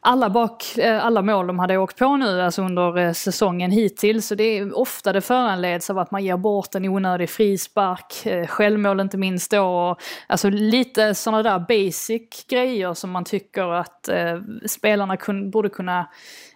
[0.07, 4.27] alla, bak, eh, alla mål de hade åkt på nu, alltså under eh, säsongen hittills.
[4.27, 8.47] Så det är ofta det föranleds av att man ger bort en onödig frispark, eh,
[8.47, 9.97] självmål inte minst då.
[10.27, 16.09] alltså lite sådana där basic grejer som man tycker att eh, spelarna kun, borde kunna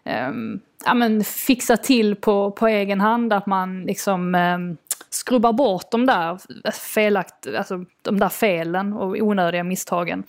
[0.05, 0.31] eh,
[0.85, 3.33] ja, men fixa till på, på egen hand.
[3.33, 4.59] Att man liksom eh,
[5.11, 6.39] skrubbar bort de där,
[6.71, 10.25] felakt, alltså, de där felen och onödiga misstagen.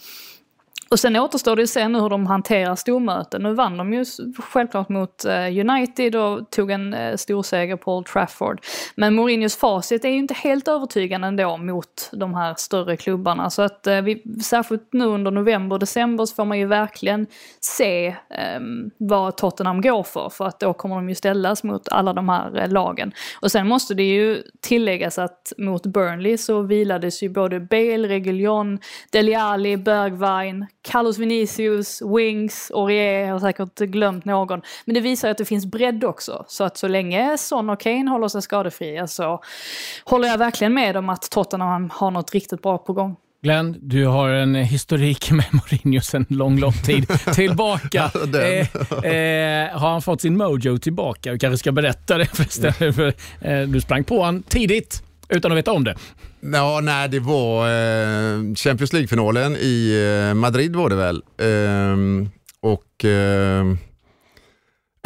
[0.92, 3.44] Och sen återstår det att se nu hur de hanterar stormöten.
[3.44, 4.06] Nu vann de ju
[4.38, 8.62] självklart mot eh, United och tog en eh, storseger på Old Trafford.
[8.96, 13.50] Men Mourinhos facit är ju inte helt övertygande ändå mot de här större klubbarna.
[13.50, 17.28] Så att eh, vi, särskilt nu under november och december så får man ju verkligen
[17.60, 18.16] se
[18.58, 20.30] um, vad Tottenham går för.
[20.30, 23.12] För att då kommer de ju ställas mot alla de här lagen.
[23.42, 28.80] Och sen måste det ju tilläggas att mot Burnley så vilades ju både Bale, Reguljon,
[29.12, 34.62] Deli Alli, Bergwijn, Carlos Vinicius, Wings, Aurier, jag har säkert glömt någon.
[34.86, 36.46] Men det visar att det finns bredd också.
[36.48, 39.42] Så att så länge Son och Kane håller sig skadefria så
[40.06, 43.16] håller jag verkligen med om att Tottenham har något riktigt bra på gång.
[43.42, 48.12] Glenn, du har en historik med Mourinho sedan lång, lång tid tillbaka.
[48.34, 51.32] eh, eh, har han fått sin mojo tillbaka?
[51.32, 52.74] Du kanske ska berätta det förresten.
[52.94, 55.96] För, eh, du sprang på honom tidigt utan att veta om det.
[56.40, 61.24] Ja, nej, det var eh, Champions League-finalen i eh, Madrid var det väl.
[61.38, 62.28] Eh,
[62.62, 63.06] och...
[63.06, 63.66] Eh,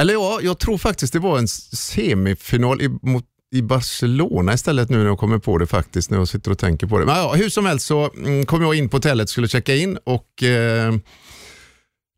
[0.02, 4.98] eller ja, jag tror faktiskt det var en semifinal i, mot, i Barcelona istället nu
[4.98, 7.06] när jag kommer på det faktiskt, när jag sitter och tänker på det.
[7.06, 9.98] Men ja, hur som helst så mm, kom jag in på hotellet, skulle checka in
[10.04, 10.94] och eh,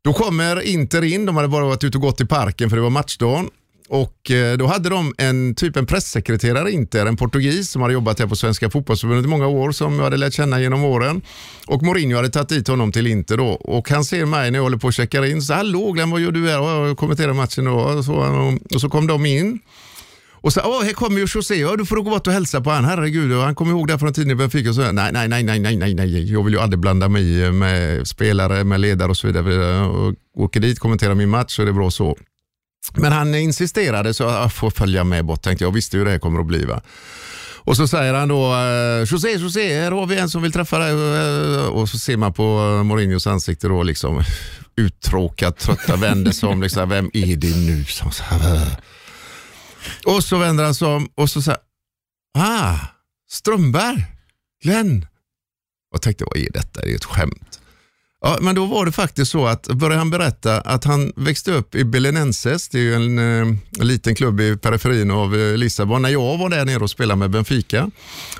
[0.04, 2.82] då kommer Inter in, de hade bara varit ute och gått i parken för det
[2.82, 3.50] var matchdagen
[3.88, 8.18] och eh, då hade de en typ en pressekreterare inte, en portugis som hade jobbat
[8.18, 11.22] här på Svenska fotbollsförbundet i många år som jag hade lärt känna genom åren.
[11.66, 14.64] Och Mourinho hade tagit dit honom till Inter då och han ser mig när jag
[14.64, 15.42] håller på att checka in.
[15.42, 16.60] Så hallå Glenn, vad gör du här?
[16.60, 18.14] Och jag kommenterar matchen då och så,
[18.74, 19.60] och så kom de in.
[20.46, 22.70] Och så, åh, här kommer ju José, ja, du får gå bort och hälsa på
[22.70, 22.84] han.
[22.84, 24.68] Herregud, och han kommer ihåg det från tiden i Benfica.
[24.68, 27.22] Och så, nej, nej, nej, nej, nej, nej, nej, jag vill ju aldrig blanda mig
[27.22, 29.80] i eh, med spelare, med ledare och så vidare.
[29.86, 32.16] Och åker dit, kommenterar min match så är det bra så.
[32.94, 35.72] Men han insisterade så jag får följa med bort tänkte jag.
[35.72, 36.64] visste hur det här kommer att bli.
[36.64, 36.82] Va?
[37.66, 40.78] Och så säger han då, eh, José, José, här har vi en som vill träffa
[40.78, 40.90] dig.
[40.90, 42.42] Eh, och så ser man på
[42.84, 44.22] Mourinhos ansikte då liksom
[44.76, 46.62] uttråkat, trötta, vänder sig om.
[46.62, 47.84] Liksom, vem är det nu?
[47.84, 48.72] Som, eh.
[50.06, 51.60] och så vänder han sig om och så säger
[52.38, 52.78] ah,
[53.30, 54.06] Strömberg,
[54.62, 55.06] Glenn.
[55.94, 56.80] Och tänkte, vad är detta?
[56.80, 57.55] Det är ett skämt.
[58.22, 61.74] Ja, men då var det faktiskt så att, började han berätta att han växte upp
[61.74, 66.02] i Belenenses, det är ju en, en eh, liten klubb i periferin av eh, Lissabon,
[66.02, 67.90] när jag var där nere och spelade med Benfica.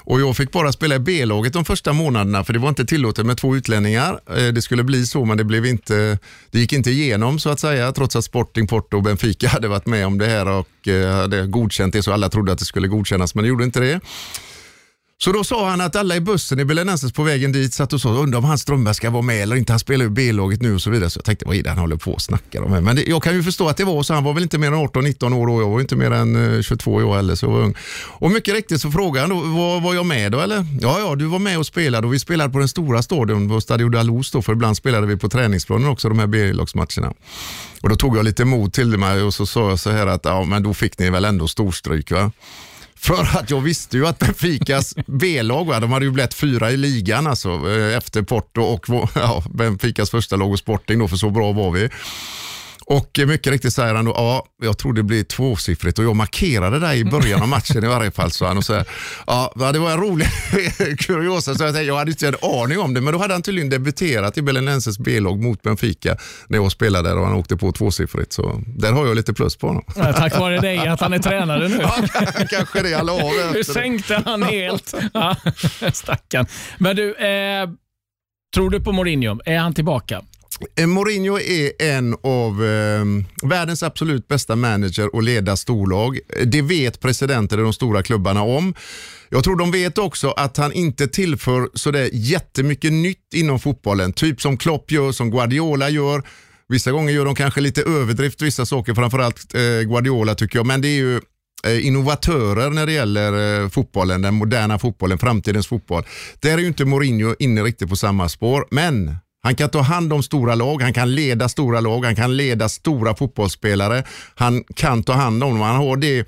[0.04, 3.26] Och jag fick bara spela i B-laget de första månaderna, för det var inte tillåtet
[3.26, 4.20] med två utlänningar.
[4.36, 6.18] Eh, det skulle bli så, men det, blev inte,
[6.50, 9.86] det gick inte igenom så att säga, trots att Sporting, Porto och Benfica hade varit
[9.86, 12.88] med om det här och eh, hade godkänt det, så alla trodde att det skulle
[12.88, 14.00] godkännas, men det gjorde inte det.
[15.18, 18.00] Så då sa han att alla i bussen i Belenenses på vägen dit satt och
[18.00, 19.72] sa, undrar om han Strömberg ska vara med eller inte.
[19.72, 21.10] Han spelar ju B-laget nu och så vidare.
[21.10, 22.84] Så jag tänkte, vad är det han håller på och snackar om?
[22.84, 24.14] Men det, jag kan ju förstå att det var så.
[24.14, 26.62] Han var väl inte mer än 18-19 år och jag var inte mer än eh,
[26.62, 27.34] 22 år heller.
[27.34, 27.74] Så jag var ung.
[28.04, 30.66] Och mycket riktigt så frågade han, då, var, var jag med då eller?
[30.80, 33.60] Ja, ja, du var med och spelade och vi spelade på den stora stadion på
[33.60, 37.12] Stadio Dalos då, för ibland spelade vi på träningsplanen också de här B-lagsmatcherna.
[37.82, 40.24] Och då tog jag lite mod till mig och så sa jag så här att,
[40.24, 42.32] ja men då fick ni väl ändå storstryk va?
[43.06, 47.26] För att jag visste ju att Benficas B-lag, de hade ju blivit fyra i ligan
[47.26, 51.52] alltså, eh, efter Porto och ja, Benficas första lag och Sporting, då, för så bra
[51.52, 51.90] var vi.
[52.88, 56.78] Och mycket riktigt säger han då, ja, jag tror det blir tvåsiffrigt och jag markerade
[56.78, 58.58] det i början av matchen i varje fall, sa han.
[58.58, 58.84] Och så här,
[59.26, 60.26] ja, det var en rolig
[60.98, 63.42] kuriosa, så jag, tänkte, jag hade inte en aning om det, men då hade han
[63.42, 66.16] tydligen debuterat i Belenenses B-lag mot Benfica
[66.48, 68.32] när jag spelade där och han åkte på tvåsiffrigt.
[68.32, 69.84] Så där har jag lite plus på honom.
[69.96, 71.76] Ja, tack vare dig att han är tränare nu.
[71.86, 71.94] Ja,
[72.50, 73.02] kanske det.
[73.02, 73.64] La av det.
[73.64, 74.94] sänkte han helt.
[75.14, 75.36] Ja,
[75.92, 76.46] stackarn.
[76.78, 77.68] Men du, eh,
[78.54, 79.40] tror du på Mourinho?
[79.44, 80.22] Är han tillbaka?
[80.76, 83.04] Eh, Mourinho är en av eh,
[83.48, 86.18] världens absolut bästa manager och leda storlag.
[86.36, 88.74] Eh, det vet presidenter i de stora klubbarna om.
[89.28, 94.12] Jag tror de vet också att han inte tillför sådär jättemycket nytt inom fotbollen.
[94.12, 96.22] Typ som Klopp gör, som Guardiola gör.
[96.68, 100.66] Vissa gånger gör de kanske lite överdrift vissa saker, framförallt eh, Guardiola tycker jag.
[100.66, 101.20] Men det är ju
[101.64, 106.04] eh, innovatörer när det gäller fotbollen, den moderna fotbollen, framtidens fotboll.
[106.40, 110.12] Där är ju inte Mourinho inne riktigt på samma spår, men han kan ta hand
[110.12, 114.02] om stora lag, han kan leda stora lag, han kan leda stora fotbollsspelare.
[114.34, 115.60] Han kan ta hand om dem.
[115.60, 116.26] Han har det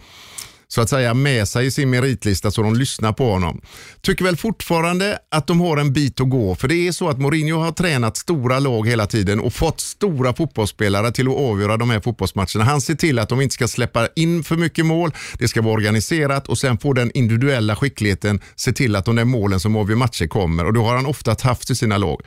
[0.71, 3.61] så att säga med sig i sin meritlista så de lyssnar på honom.
[4.01, 7.19] Tycker väl fortfarande att de har en bit att gå för det är så att
[7.19, 11.91] Mourinho har tränat stora lag hela tiden och fått stora fotbollsspelare till att avgöra de
[11.91, 12.65] här fotbollsmatcherna.
[12.65, 15.75] Han ser till att de inte ska släppa in för mycket mål, det ska vara
[15.75, 19.97] organiserat och sen får den individuella skickligheten se till att de där målen som avgör
[19.97, 22.21] matcher kommer och det har han ofta haft i sina lag.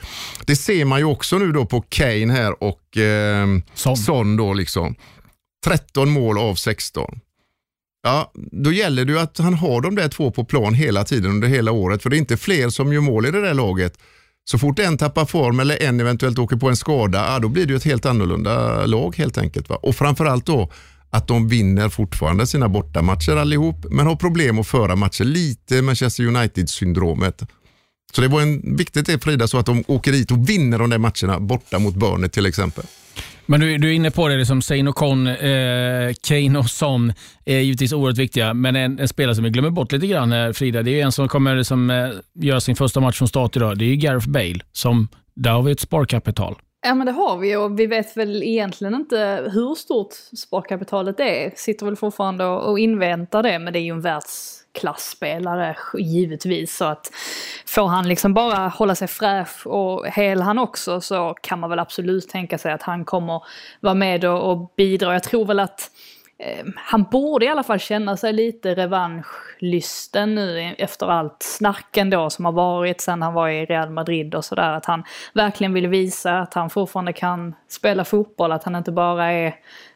[0.46, 3.96] Det ser man ju också nu då på Kane här och eh, Son.
[3.96, 4.94] Son då liksom.
[5.64, 7.20] 13 mål av 16.
[8.02, 11.30] Ja, då gäller det ju att han har de där två på plan hela tiden
[11.30, 12.02] under hela året.
[12.02, 13.98] För det är inte fler som gör mål i det där laget.
[14.44, 17.66] Så fort en tappar form eller en eventuellt åker på en skada, ja, då blir
[17.66, 19.68] det ju ett helt annorlunda lag helt enkelt.
[19.68, 19.76] Va?
[19.76, 20.70] Och framförallt då
[21.10, 25.24] att de vinner fortfarande sina bortamatcher allihop, men har problem att föra matcher.
[25.24, 27.42] Lite Manchester United-syndromet.
[28.12, 30.90] Så det var en viktigt det Frida, så att de åker dit och vinner de
[30.90, 32.84] där matcherna borta mot Burnley till exempel.
[33.46, 37.12] Men du, du är inne på det, liksom Zain och Con, eh, Kane och Son
[37.44, 40.52] är givetvis oerhört viktiga, men en, en spelare som vi glömmer bort lite grann, eh,
[40.52, 43.78] Frida, det är en som kommer liksom, eh, göra sin första match från start idag.
[43.78, 46.56] Det är ju Gareth Bale, som, där har vi ett sparkapital.
[46.84, 51.52] Ja men det har vi och vi vet väl egentligen inte hur stort sparkapitalet är.
[51.56, 56.76] Sitter väl fortfarande och inväntar det men det är ju en världsklasspelare givetvis.
[56.76, 57.10] Så att
[57.66, 61.78] får han liksom bara hålla sig fräsch och hel han också så kan man väl
[61.78, 63.42] absolut tänka sig att han kommer
[63.80, 65.12] vara med och, och bidra.
[65.12, 65.90] Jag tror väl att
[66.44, 72.30] Ehm, han borde i alla fall känna sig lite revanschlysten nu efter allt snack ändå
[72.30, 74.72] som har varit sen han var i Real Madrid och sådär.
[74.72, 79.32] Att han verkligen vill visa att han fortfarande kan spela fotboll, att han inte bara
[79.32, 79.46] är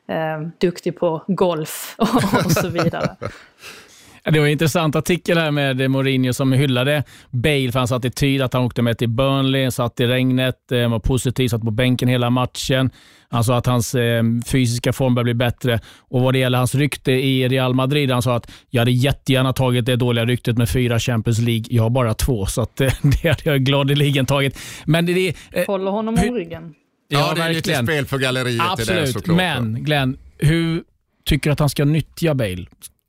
[0.08, 3.16] eh, duktig på golf och, och så vidare.
[4.26, 8.42] Ja, Det var en intressant artikel här med Mourinho som hyllade Bale för hans attityd,
[8.42, 12.08] att han åkte med till Burnley, satt i regnet, eh, var positiv, satt på bänken
[12.08, 12.90] hela matchen.
[13.28, 15.80] Han sa att hans eh, fysiska form börjar bli bättre.
[15.98, 19.52] Och vad det gäller hans rykte i Real Madrid, han sa att jag hade jättegärna
[19.52, 21.64] tagit det dåliga ryktet med fyra Champions League.
[21.70, 24.58] Jag har bara två, så att, eh, det hade jag gladeligen tagit.
[24.84, 26.74] Men det, det, eh, Håller honom om ryggen.
[27.08, 29.36] Ja, det är lite spel för galleriet det där Absolut, såklart.
[29.36, 30.82] men Glenn, hur
[31.24, 32.66] tycker du att han ska nyttja Bale?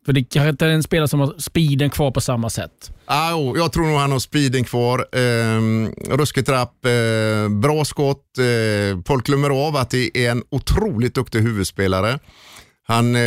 [0.07, 2.91] För det kanske inte är en spelare som har speeden kvar på samma sätt.
[3.05, 4.99] Ah, oh, jag tror nog han har speeden kvar.
[5.11, 5.61] Eh,
[6.17, 8.37] ruskigt rapp, eh, bra skott.
[8.37, 12.19] Eh, folk glömmer av att det är en otroligt duktig huvudspelare.
[12.87, 13.21] Han eh,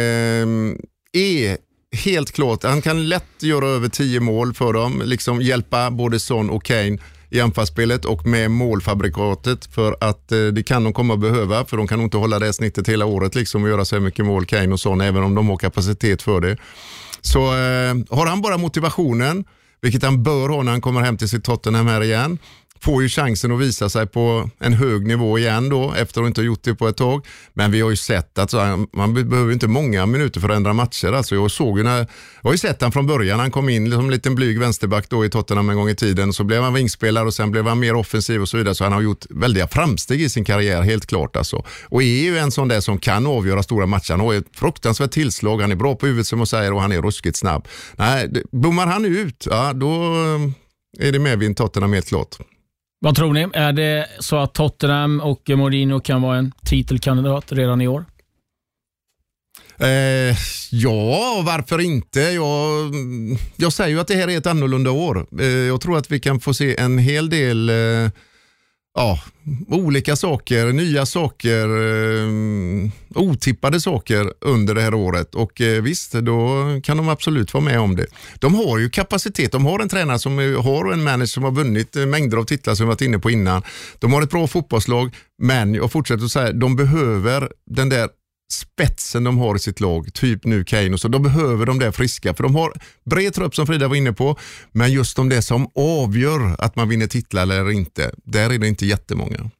[1.12, 1.56] är
[1.96, 5.02] helt klart, han kan lätt göra över tio mål för dem.
[5.04, 6.98] Liksom hjälpa både Son och Kane
[7.30, 11.76] i anfallsspelet och med målfabrikatet för att eh, det kan de komma att behöva för
[11.76, 14.24] de kan nog inte hålla det snittet hela året liksom och göra så här mycket
[14.24, 16.56] mål Kane och sån, även om de har kapacitet för det.
[17.20, 19.44] Så eh, har han bara motivationen,
[19.80, 22.38] vilket han bör ha när han kommer hem till sitt Tottenham här igen,
[22.82, 26.40] får ju chansen att visa sig på en hög nivå igen då efter att inte
[26.40, 27.26] ha gjort det på ett tag.
[27.54, 30.72] Men vi har ju sett att så man behöver inte många minuter för att ändra
[30.72, 31.12] matcher.
[31.12, 32.06] Alltså jag, såg ju när, jag
[32.42, 35.24] har ju sett han från början, han kom in som en liten blyg vänsterback då
[35.24, 36.32] i Tottenham en gång i tiden.
[36.32, 38.74] Så blev han vingspelare och sen blev han mer offensiv och så vidare.
[38.74, 41.36] Så han har gjort väldiga framsteg i sin karriär, helt klart.
[41.36, 41.64] Alltså.
[41.88, 44.10] Och är ju en sån där som kan avgöra stora matcher.
[44.12, 46.92] Han har ett fruktansvärt tillslag, han är bra på huvudet som man säger och han
[46.92, 47.68] är ruskigt snabb.
[47.96, 52.38] Nej, det- blommar han ut, ja, då eh, är det medvind Tottenham helt klart.
[53.02, 53.48] Vad tror ni?
[53.52, 58.04] Är det så att Tottenham och Mourinho kan vara en titelkandidat redan i år?
[59.78, 60.36] Eh,
[60.70, 62.20] ja, varför inte?
[62.20, 62.92] Jag,
[63.56, 65.26] jag säger ju att det här är ett annorlunda år.
[65.40, 68.10] Eh, jag tror att vi kan få se en hel del eh,
[68.94, 69.18] ja,
[69.68, 72.28] olika saker, nya saker, eh,
[73.14, 75.34] otippade saker under det här året.
[75.34, 78.06] Och eh, visst, då kan de absolut vara med om det.
[78.38, 79.52] De har ju kapacitet.
[79.52, 82.74] De har en tränare som har en manager som har vunnit eh, mängder av titlar
[82.74, 83.62] som vi varit inne på innan.
[83.98, 88.08] De har ett bra fotbollslag, men jag fortsätter att säga, de behöver den där
[88.52, 91.92] spetsen de har i sitt lag, typ nu Kane och så, de behöver de där
[91.92, 92.34] friska.
[92.34, 92.72] För de har
[93.10, 94.38] bred trupp som Frida var inne på,
[94.72, 98.68] men just de det som avgör att man vinner titlar eller inte, där är det
[98.68, 99.50] inte jättemånga.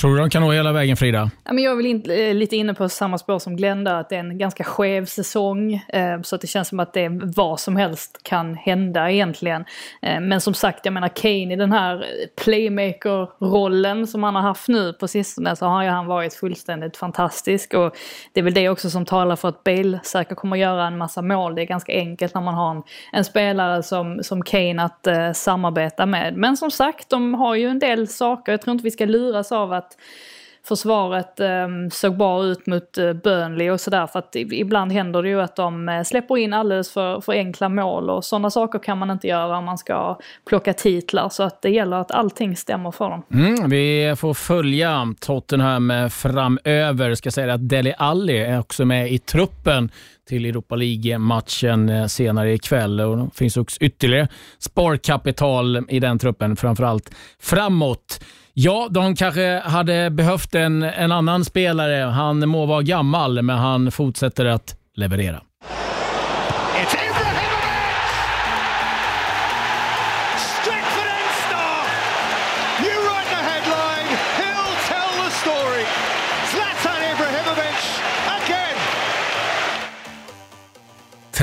[0.00, 1.30] Tror du de kan nå hela vägen Frida?
[1.44, 4.08] Ja, men jag är väl in, eh, lite inne på samma spår som Glenn att
[4.08, 5.74] det är en ganska skev säsong.
[5.74, 9.64] Eh, så att det känns som att det vad som helst kan hända egentligen.
[10.02, 12.04] Eh, men som sagt, jag menar Kane i den här
[12.44, 17.74] playmaker-rollen som han har haft nu på sistone så har ju han varit fullständigt fantastisk.
[17.74, 17.96] Och
[18.32, 21.22] det är väl det också som talar för att Bale säkert kommer göra en massa
[21.22, 21.54] mål.
[21.54, 25.32] Det är ganska enkelt när man har en, en spelare som, som Kane att eh,
[25.32, 26.36] samarbeta med.
[26.36, 28.52] Men som sagt, de har ju en del saker.
[28.52, 29.96] Jag tror inte vi ska luras av att att
[30.68, 34.06] försvaret eh, såg bra ut mot eh, Burnley och sådär.
[34.06, 37.68] För att ibland händer det ju att de eh, släpper in alldeles för, för enkla
[37.68, 40.18] mål och sådana saker kan man inte göra om man ska
[40.48, 41.28] plocka titlar.
[41.28, 43.22] Så att det gäller att allting stämmer för dem.
[43.34, 46.08] Mm, vi får följa Tottenham framöver.
[46.08, 47.14] framöver.
[47.14, 49.90] Ska säga att Deli Alli är också med i truppen
[50.28, 53.00] till Europa League-matchen eh, senare ikväll.
[53.00, 54.28] Och det finns också ytterligare
[54.58, 58.20] sparkapital i den truppen, framförallt framåt.
[58.56, 62.10] Ja, de kanske hade behövt en, en annan spelare.
[62.10, 65.40] Han må vara gammal, men han fortsätter att leverera.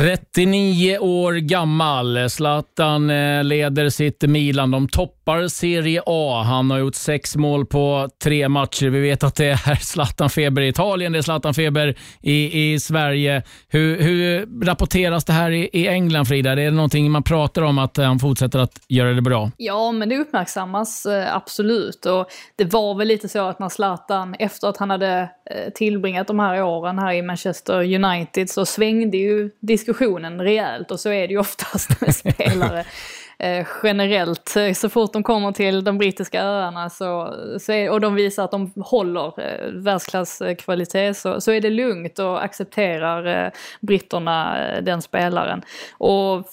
[0.01, 2.29] 39 år gammal.
[2.29, 4.71] Zlatan eh, leder sitt Milan.
[4.71, 6.43] De toppar Serie A.
[6.45, 8.89] Han har gjort sex mål på tre matcher.
[8.89, 13.43] Vi vet att det är Zlatan-feber i Italien, det är Zlatan-feber i, i Sverige.
[13.69, 16.55] Hur, hur rapporteras det här i, i England, Frida?
[16.55, 19.51] Det är någonting man pratar om att eh, han fortsätter att göra det bra?
[19.57, 22.05] Ja, men det uppmärksammas eh, absolut.
[22.05, 25.29] Och det var väl lite så att när Zlatan, efter att han hade
[25.75, 29.90] tillbringat de här åren här i Manchester United, så svängde ju diskussionen
[30.41, 30.91] rejält.
[30.91, 32.85] Och så är det ju oftast med spelare.
[33.43, 38.01] Eh, generellt, eh, så fort de kommer till de brittiska öarna så, så är, och
[38.01, 43.45] de visar att de håller eh, världsklasskvalitet eh, så, så är det lugnt och accepterar
[43.45, 45.61] eh, britterna eh, den spelaren.
[45.97, 46.45] Och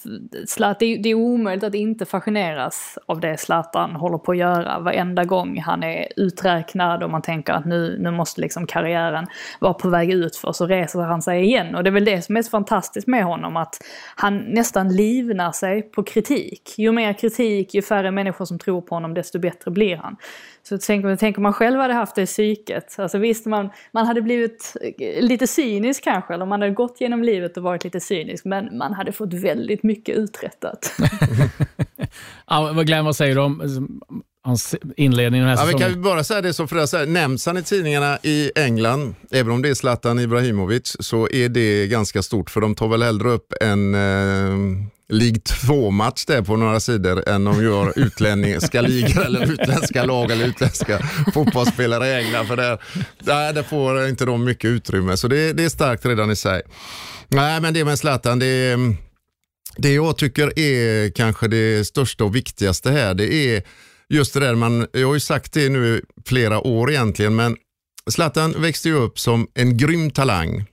[0.47, 4.37] Zlatan, det, är- det är omöjligt att inte fascineras av det Zlatan håller på att
[4.37, 9.27] göra varenda gång han är uträknad och man tänker att nu, nu måste liksom karriären
[9.59, 11.75] vara på väg ut för så reser han sig igen.
[11.75, 13.75] Och det är väl det som är så fantastiskt med honom att
[14.15, 16.75] han nästan livnar sig på kritik.
[16.79, 20.17] Ju mer kritik, ju färre människor som tror på honom, desto bättre blir han.
[20.63, 22.99] Så tänk, tänk om man själv hade haft det psyket.
[22.99, 27.23] Alltså visst, man, man hade blivit eh, lite cynisk kanske, eller man hade gått genom
[27.23, 30.93] livet och varit lite cynisk, men man hade fått väldigt mycket uträttat.
[32.47, 33.61] Ja, vad Glenn, vad säger du om
[34.49, 35.87] hans inledning den här Ja, vi säsongen?
[35.87, 39.61] kan ju bara säga det som säger, nämns han i tidningarna i England, även om
[39.61, 43.53] det är Zlatan Ibrahimovic, så är det ganska stort för de tar väl hellre upp
[43.61, 50.05] en eh, League 2-match där på några sidor än de gör utländska ligor eller utländska
[50.05, 50.99] lag eller utländska
[51.33, 52.47] fotbollsspelare i England.
[52.47, 52.81] För där,
[53.19, 56.61] där, där får inte de mycket utrymme, så det, det är starkt redan i sig.
[57.27, 58.95] Nej, men det med Zlatan, det är
[59.77, 63.63] det jag tycker är kanske det största och viktigaste här, det är
[64.09, 67.57] just det där man, jag har ju sagt det nu i flera år egentligen, men
[68.09, 70.65] Zlatan växte ju upp som en grym talang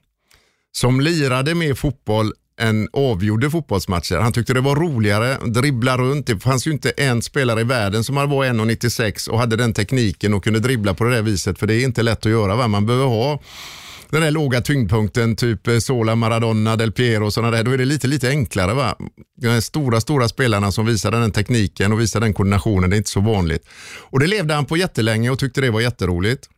[0.73, 4.17] som lirade med fotboll än avgjorde fotbollsmatcher.
[4.17, 6.27] Han tyckte det var roligare, dribbla runt.
[6.27, 10.35] Det fanns ju inte en spelare i världen som var 1,96 och hade den tekniken
[10.35, 12.57] och kunde dribbla på det där viset, för det är inte lätt att göra.
[12.57, 12.69] Va?
[12.69, 13.41] Man behöver ha
[14.17, 17.79] den där låga tyngdpunkten, typ eh, Sola, Maradona, Del Piero och sådana där, då är
[17.79, 18.75] det lite, lite enklare.
[18.75, 18.97] Va?
[19.41, 22.99] De här stora, stora spelarna som visar den tekniken och visar den koordinationen, det är
[22.99, 23.69] inte så vanligt.
[23.99, 26.49] Och det levde han på jättelänge och tyckte det var jätteroligt.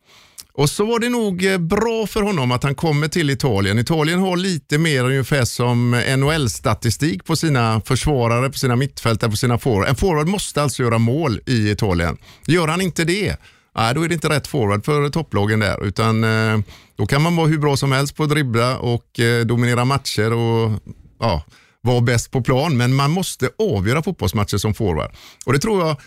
[0.53, 3.79] Och så var det nog eh, bra för honom att han kommer till Italien.
[3.79, 9.37] Italien har lite mer ungefär som eh, NHL-statistik på sina försvarare, på sina mittfältare, på
[9.37, 9.89] sina forward.
[9.89, 12.17] En forward måste alltså göra mål i Italien.
[12.47, 13.37] Gör han inte det,
[13.79, 15.85] nej, då är det inte rätt forward för topplagen där.
[15.85, 16.59] Utan eh,
[16.95, 20.33] då kan man vara hur bra som helst på att dribbla och eh, dominera matcher
[20.33, 20.71] och
[21.19, 21.43] ja,
[21.81, 22.77] vara bäst på plan.
[22.77, 25.11] Men man måste avgöra fotbollsmatcher som forward.
[25.45, 25.97] Och det tror jag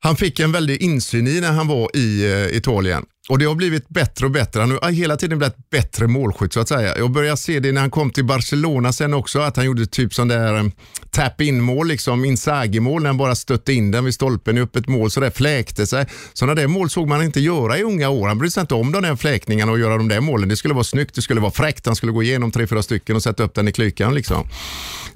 [0.00, 3.54] han fick en väldig insyn i när han var i eh, Italien och det har
[3.54, 4.60] blivit bättre och bättre.
[4.60, 6.98] Han har hela tiden blivit bättre målskytt så att säga.
[6.98, 10.14] Jag började se det när han kom till Barcelona sen också, att han gjorde typ
[10.14, 10.64] sån där eh,
[11.10, 15.10] tap-in mål, liksom Inzaghi-mål när han bara stötte in den vid stolpen i öppet mål
[15.10, 16.06] så det fläkte sig.
[16.32, 18.28] Sådana där mål såg man inte göra i unga år.
[18.28, 20.48] Han brydde sig inte om de där fläkningarna och göra de där målen.
[20.48, 21.86] Det skulle vara snyggt, det skulle vara fräckt.
[21.86, 24.14] Han skulle gå igenom tre, fyra stycken och sätta upp den i klykan.
[24.14, 24.48] Liksom.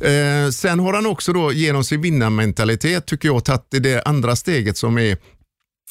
[0.01, 4.77] Eh, sen har han också då genom sin vinnarmentalitet tycker jag tagit det andra steget
[4.77, 5.17] som är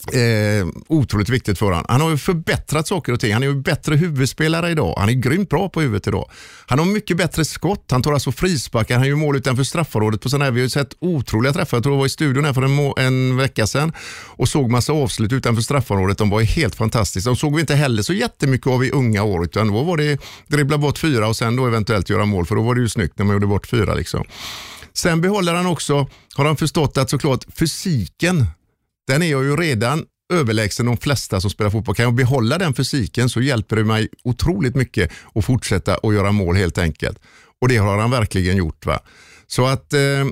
[0.08, 1.86] Eh, otroligt viktigt för honom.
[1.90, 3.34] Han har ju förbättrat saker och ting.
[3.34, 4.96] Han är ju bättre huvudspelare idag.
[4.98, 6.30] Han är grymt bra på huvudet idag.
[6.66, 7.86] Han har mycket bättre skott.
[7.92, 8.98] Han tar alltså frisparkar.
[8.98, 10.52] Han gör mål utanför straffområdet på sådana här.
[10.52, 11.78] Vi har ju sett otroliga träffar.
[11.78, 13.94] Jag tror jag var i studion här för en, en vecka sedan
[14.28, 16.18] och såg massa avslut utanför straffområdet.
[16.18, 17.30] De var ju helt fantastiska.
[17.30, 20.22] De såg vi inte heller så jättemycket av i unga år utan då var det
[20.48, 23.18] dribbla bort fyra och sen då eventuellt göra mål för då var det ju snyggt
[23.18, 23.94] när man gjorde bort fyra.
[23.94, 24.24] Liksom.
[24.94, 28.46] Sen behåller han också, har han förstått att såklart fysiken
[29.08, 31.96] den är jag ju redan överlägsen de flesta som spelar fotboll.
[31.96, 36.32] Kan jag behålla den fysiken så hjälper det mig otroligt mycket att fortsätta och göra
[36.32, 37.20] mål helt enkelt.
[37.62, 38.86] Och det har han verkligen gjort.
[38.86, 39.00] Va?
[39.48, 40.26] Så att eh,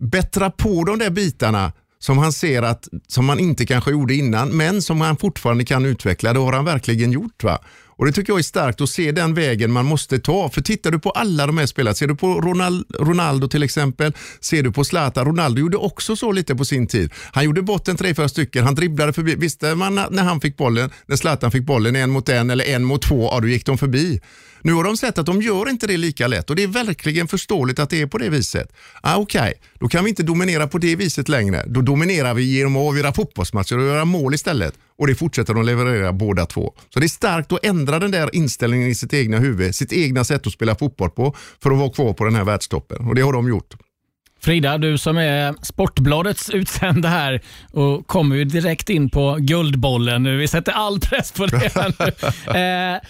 [0.00, 4.48] bättra på de där bitarna som han ser att, som han inte kanske gjorde innan,
[4.48, 6.32] men som han fortfarande kan utveckla.
[6.32, 7.44] Det har han verkligen gjort.
[7.44, 7.58] va
[8.00, 10.50] och Det tycker jag är starkt att se den vägen man måste ta.
[10.50, 12.40] För tittar du på alla de här spelarna, ser du på
[12.98, 15.26] Ronaldo till exempel, ser du på Zlatan.
[15.26, 17.12] Ronaldo gjorde också så lite på sin tid.
[17.32, 19.34] Han gjorde bort en tre, fyra stycken, han dribblade förbi.
[19.34, 22.84] Visste man när han fick bollen, när Zlatan fick bollen en mot en eller en
[22.84, 24.20] mot två, ja då gick de förbi.
[24.62, 27.28] Nu har de sett att de gör inte det lika lätt och det är verkligen
[27.28, 28.72] förståeligt att det är på det viset.
[29.00, 29.54] Ah, Okej, okay.
[29.78, 31.64] då kan vi inte dominera på det viset längre.
[31.66, 34.74] Då dominerar vi genom att avgöra fotbollsmatcher och göra mål istället.
[35.00, 36.74] Och det fortsätter de leverera båda två.
[36.94, 40.24] Så det är starkt att ändra den där inställningen i sitt egna huvud, sitt egna
[40.24, 43.08] sätt att spela fotboll på för att vara kvar på den här världstoppen.
[43.08, 43.74] Och det har de gjort.
[44.40, 47.40] Frida, du som är Sportbladets utsända här
[47.72, 50.38] och kommer ju direkt in på Guldbollen.
[50.38, 51.76] Vi sätter all press på det.
[52.46, 53.08] eh,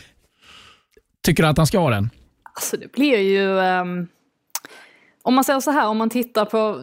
[1.25, 2.11] tycker du att han ska ha den?
[2.55, 3.49] Alltså det blir ju...
[3.49, 4.09] Um
[5.23, 6.81] om man säger så här, om man tittar på,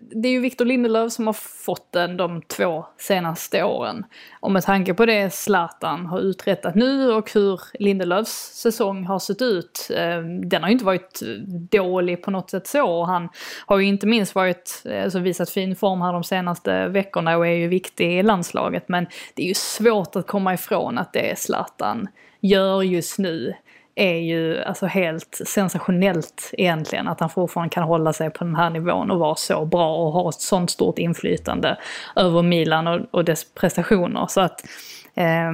[0.00, 1.34] det är ju Victor Lindelöf som har
[1.64, 4.04] fått den de två senaste åren.
[4.40, 9.42] Och med tanke på det Zlatan har uträttat nu och hur Lindelöfs säsong har sett
[9.42, 11.20] ut, eh, den har ju inte varit
[11.70, 13.04] dålig på något sätt så.
[13.04, 13.28] Han
[13.66, 17.46] har ju inte minst varit, eh, alltså visat fin form här de senaste veckorna och
[17.46, 18.88] är ju viktig i landslaget.
[18.88, 22.08] Men det är ju svårt att komma ifrån att det Zlatan
[22.40, 23.54] gör just nu
[24.00, 27.08] är ju alltså helt sensationellt egentligen.
[27.08, 30.12] Att han fortfarande kan hålla sig på den här nivån och vara så bra och
[30.12, 31.76] ha ett sånt stort inflytande
[32.16, 34.26] över Milan och, och dess prestationer.
[34.28, 34.64] Så att
[35.14, 35.52] eh,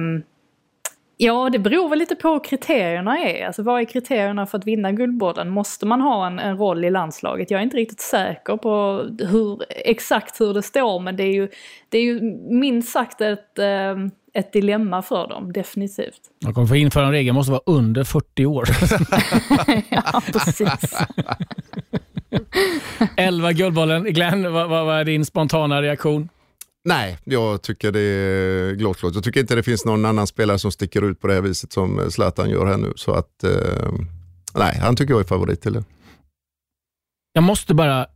[1.19, 3.45] Ja, det beror väl lite på hur kriterierna är.
[3.45, 5.49] Alltså vad är kriterierna för att vinna Guldbollen?
[5.49, 7.51] Måste man ha en, en roll i landslaget?
[7.51, 11.49] Jag är inte riktigt säker på hur, exakt hur det står, men det är ju,
[11.89, 13.59] det är ju minst sagt ett,
[13.93, 16.21] um, ett dilemma för dem, definitivt.
[16.39, 18.65] De kommer få införa en regel, måste vara under 40 år.
[19.89, 20.97] ja, precis.
[23.17, 24.03] 11 Guldbollen.
[24.03, 26.29] Glenn, vad, vad, vad är din spontana reaktion?
[26.87, 29.15] Nej, jag tycker det är glasklart.
[29.15, 31.73] Jag tycker inte det finns någon annan spelare som sticker ut på det här viset
[31.73, 32.93] som eh, Zlatan gör här nu.
[32.95, 33.91] Så att, eh,
[34.55, 35.83] nej, han tycker jag är favorit till det.
[37.33, 38.07] Jag måste bara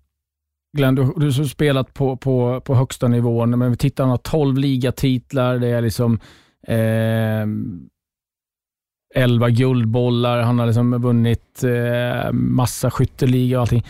[0.78, 4.18] Glenn, du, du har spelat på, på, på högsta nivån, men vi tittar, han har
[4.18, 6.20] 12 ligatitlar, det är liksom
[6.68, 7.46] eh,
[9.16, 13.86] 11 guldbollar, han har liksom vunnit eh, massa skytteliga och allting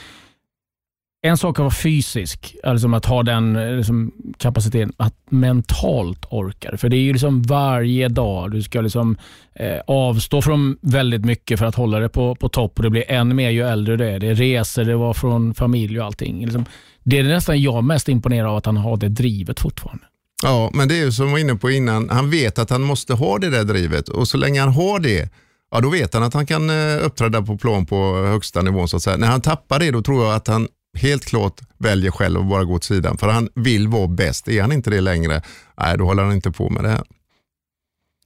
[1.21, 6.77] en sak att vara fysisk, alltså att ha den eh, liksom, kapaciteten, att mentalt orka.
[6.77, 9.17] För det är ju liksom varje dag du ska liksom,
[9.55, 13.11] eh, avstå från väldigt mycket för att hålla det på, på topp och det blir
[13.11, 14.19] ännu mer ju äldre du är.
[14.19, 16.45] Det är resor, det var från familj och allting.
[16.45, 16.65] Liksom,
[17.03, 20.03] det är nästan jag mest imponerad av, att han har det drivet fortfarande.
[20.43, 22.81] Ja, men det är ju som jag var inne på innan, han vet att han
[22.81, 25.29] måste ha det där drivet och så länge han har det
[25.71, 28.87] ja, då vet han att han kan eh, uppträda på plan på högsta nivån.
[28.87, 29.17] Så att säga.
[29.17, 30.67] När han tappar det, då tror jag att han
[30.97, 33.17] helt klart väljer själv att bara gå åt sidan.
[33.17, 34.47] För han vill vara bäst.
[34.47, 35.41] Är han inte det längre,
[35.77, 37.03] nej, då håller han inte på med det här.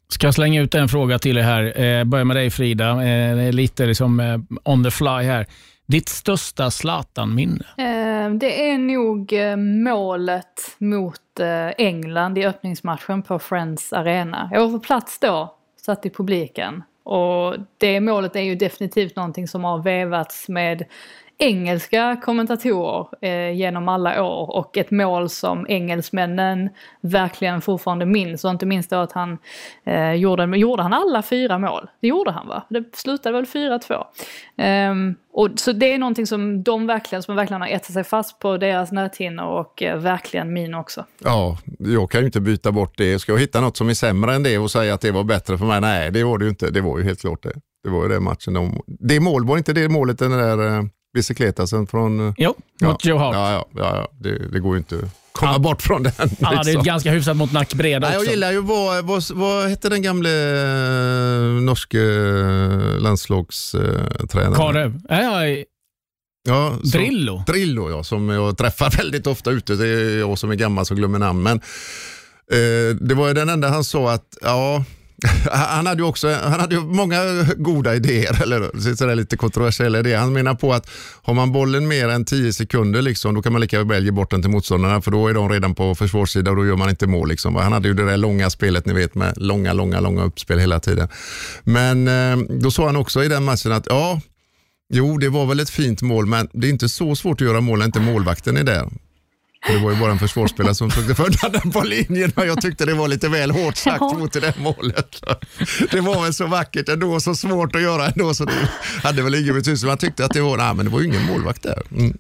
[0.10, 1.82] Ska jag slänga ut en fråga till er här.
[1.82, 3.04] Eh, börja med dig Frida.
[3.04, 5.48] Eh, lite liksom eh, on the fly här.
[5.88, 7.66] Ditt största Zlatan-minne?
[7.78, 14.50] Eh, det är nog eh, målet mot eh, England i öppningsmatchen på Friends Arena.
[14.54, 15.56] Jag var på plats då,
[15.86, 16.84] satt i publiken.
[17.04, 20.86] Och det målet är ju definitivt någonting som har vevats med
[21.38, 26.70] engelska kommentatorer eh, genom alla år och ett mål som engelsmännen
[27.02, 29.38] verkligen fortfarande minns och inte minst då att han
[29.84, 31.90] eh, gjorde, gjorde han alla fyra mål?
[32.02, 32.64] Det gjorde han va?
[32.70, 33.94] Det slutade väl 4-2.
[33.94, 34.04] Um,
[34.58, 38.40] ehm, och, så det är någonting som de verkligen, som verkligen har ätit sig fast
[38.40, 41.06] på deras näthinnor och eh, verkligen min också.
[41.24, 43.20] Ja, jag kan ju inte byta bort det.
[43.20, 45.58] Ska jag hitta något som är sämre än det och säga att det var bättre
[45.58, 45.82] för mig?
[45.82, 46.72] Nej, det var det ju inte.
[46.72, 47.54] Det var ju helt klart det.
[47.84, 48.54] Det var ju det matchen.
[48.54, 50.84] De, det mål, var inte det målet den där eh,
[51.16, 52.34] eh, bicykletasen från...
[52.38, 53.36] Jo, ja, mot Joe Hart.
[53.36, 54.08] Ja, ja, ja.
[54.20, 55.60] Det, det går ju inte att komma Ja.
[55.60, 56.12] bort från den.
[56.18, 56.82] Han hade liksom.
[56.82, 58.20] ju ganska hyfsat mot nackbreda också.
[58.20, 64.54] jag gillar ju, vad, vad, vad hette den gamle eh, norske eh, landslagstränaren?
[64.56, 64.94] Kare.
[65.10, 65.64] Ja, ja,
[66.48, 67.44] Ja, som- Drillo.
[67.48, 69.76] Drillo ja, som jag träffar väldigt ofta ute.
[69.76, 71.44] Det är jag som är gammal som glömmer namn.
[71.44, 71.58] Men,
[72.52, 74.84] eh, det var ju den enda han sa att, ja,
[75.52, 77.18] han hade ju också han hade ju många
[77.58, 80.18] goda idéer, eller sådär lite kontroversiella idéer.
[80.18, 80.90] Han menar på att
[81.22, 84.32] har man bollen mer än 10 sekunder, liksom, då kan man lika väl ge bort
[84.32, 87.08] den till motståndarna, för då är de redan på försvarssidan och då gör man inte
[87.08, 87.30] mål.
[87.30, 87.56] Liksom.
[87.56, 90.80] Han hade ju det där långa spelet, ni vet, med långa, långa, långa uppspel hela
[90.80, 91.08] tiden.
[91.64, 94.22] Men eh, då sa han också i den matchen att, ja,
[94.90, 97.62] Jo, det var väl ett fint mål, men det är inte så svårt att göra
[97.62, 98.90] mål när inte målvakten är där.
[99.68, 102.86] Det var ju bara en försvarsspelare som tog för den på linjen och jag tyckte
[102.86, 104.14] det var lite väl hårt sagt Ja.
[104.18, 105.22] mot det där målet.
[105.92, 108.70] Det var väl så vackert ändå, så svårt att göra ändå, så det
[109.04, 109.86] hade väl ingen betydelse.
[109.86, 111.82] Man tyckte att det var, nej men det var ju ingen målvakt där.
[111.92, 112.18] Mm.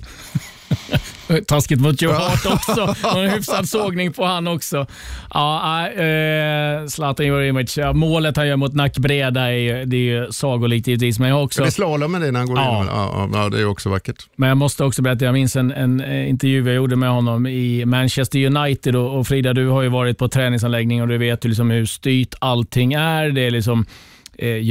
[1.47, 2.95] Taskigt mot Joe Hart också.
[3.15, 4.85] Och en hyfsad sågning på han också.
[5.33, 11.19] Ja, äh, Zlatan Ibrahimovic, målet han gör mot nackbreda är, det är ju sagolikt givetvis.
[11.19, 11.61] Men jag också...
[11.61, 12.63] Det är slalom med det när han går Ja.
[12.75, 12.87] igenom.
[12.95, 14.27] Ja, ja, det är också vackert.
[14.35, 17.47] Men jag måste också berätta, jag minns en, en eh, intervju jag gjorde med honom
[17.47, 21.45] i Manchester United och, och Frida, du har ju varit på träningsanläggning och du vet
[21.45, 23.29] ju liksom hur styrt allting är.
[23.29, 23.85] Det är liksom eh,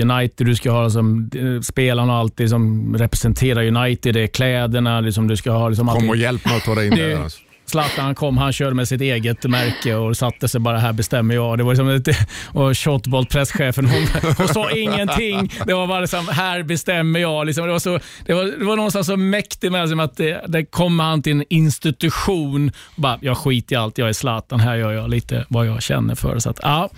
[0.03, 5.29] United, du ska ha som, eh, spelarna alltid som representerar United, det är kläderna, liksom,
[5.29, 7.23] du ska ha liksom Kom och hjälp mig att ta dig in där.
[7.23, 7.41] Alltså.
[7.75, 11.59] Zlatan kom, han körde med sitt eget märke och satte sig bara här bestämmer jag.
[11.59, 12.09] Det var liksom ett,
[12.53, 15.53] och shotbolt presschefen hon, hon sa ingenting.
[15.67, 17.47] Det var bara liksom, här bestämmer jag.
[17.47, 20.45] Liksom, det, var så, det, var, det var någonstans så mäktigt med som att det,
[20.49, 24.61] det kom han till en institution och bara, jag skiter i allt, jag är Zlatan,
[24.61, 26.39] här gör jag lite vad jag känner för.
[26.39, 26.91] Så att, ja,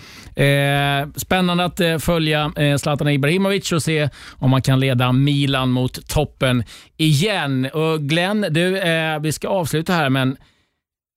[0.43, 4.09] eh, spännande att eh, följa eh, Zlatan Ibrahimovic och se
[4.39, 6.63] om man kan leda Milan mot toppen
[6.97, 7.69] igen.
[7.73, 10.37] Och Glenn, du, eh, vi ska avsluta här, men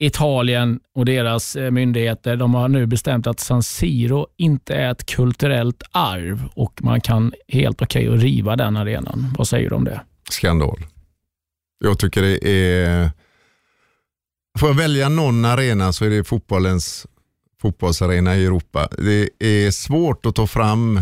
[0.02, 5.06] Italien och deras eh, myndigheter de har nu bestämt att San Siro inte är ett
[5.06, 9.34] kulturellt arv och man kan helt okej att riva den arenan.
[9.38, 10.00] Vad säger du om det?
[10.32, 10.86] skandal.
[11.84, 13.10] Jag tycker det är...
[14.58, 17.06] Får jag välja någon arena så är det fotbollens
[17.62, 18.88] fotbollsarena i Europa.
[18.98, 21.00] Det är svårt att ta fram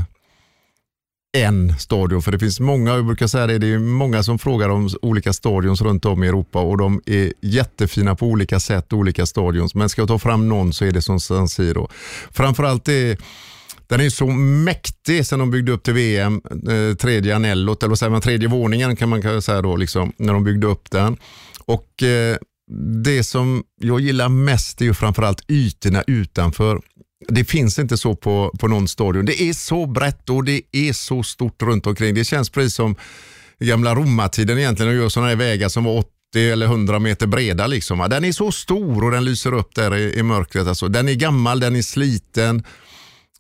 [1.39, 4.68] en stadion, för det finns många, jag brukar säga det, det är många som frågar
[4.68, 9.26] om olika stadions runt om i Europa och de är jättefina på olika sätt, olika
[9.26, 9.74] stadions.
[9.74, 11.89] Men ska jag ta fram någon så är det som San Siro.
[12.30, 13.16] Framförallt är
[13.86, 17.99] den är så mäktig sen de byggde upp till VM, eh, tredje anellot, eller vad
[17.99, 21.16] säger man, tredje våningen kan man säga då, liksom, när de byggde upp den.
[21.64, 22.36] Och eh,
[23.05, 26.80] det som jag gillar mest är ju framförallt ytorna utanför.
[27.29, 29.25] Det finns inte så på, på någon stadion.
[29.25, 32.14] Det är så brett och det är så stort runt omkring.
[32.14, 32.97] Det känns precis som
[33.61, 36.12] gamla romartiden egentligen och gör sådana här vägar som var 80
[36.53, 37.66] eller 100 meter breda.
[37.66, 38.07] Liksom.
[38.11, 40.66] Den är så stor och den lyser upp där i, i mörkret.
[40.66, 40.89] Alltså.
[40.89, 42.64] Den är gammal, den är sliten.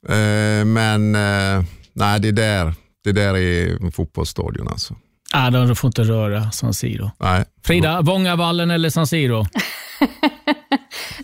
[0.08, 2.74] Eh, men eh, nej, det där,
[3.04, 4.96] det där är fotbollsstadion alltså.
[5.32, 7.10] Ah, de får inte röra San Siro.
[7.18, 7.44] Nej.
[7.64, 9.46] Frida, Vångavallen eller San Siro?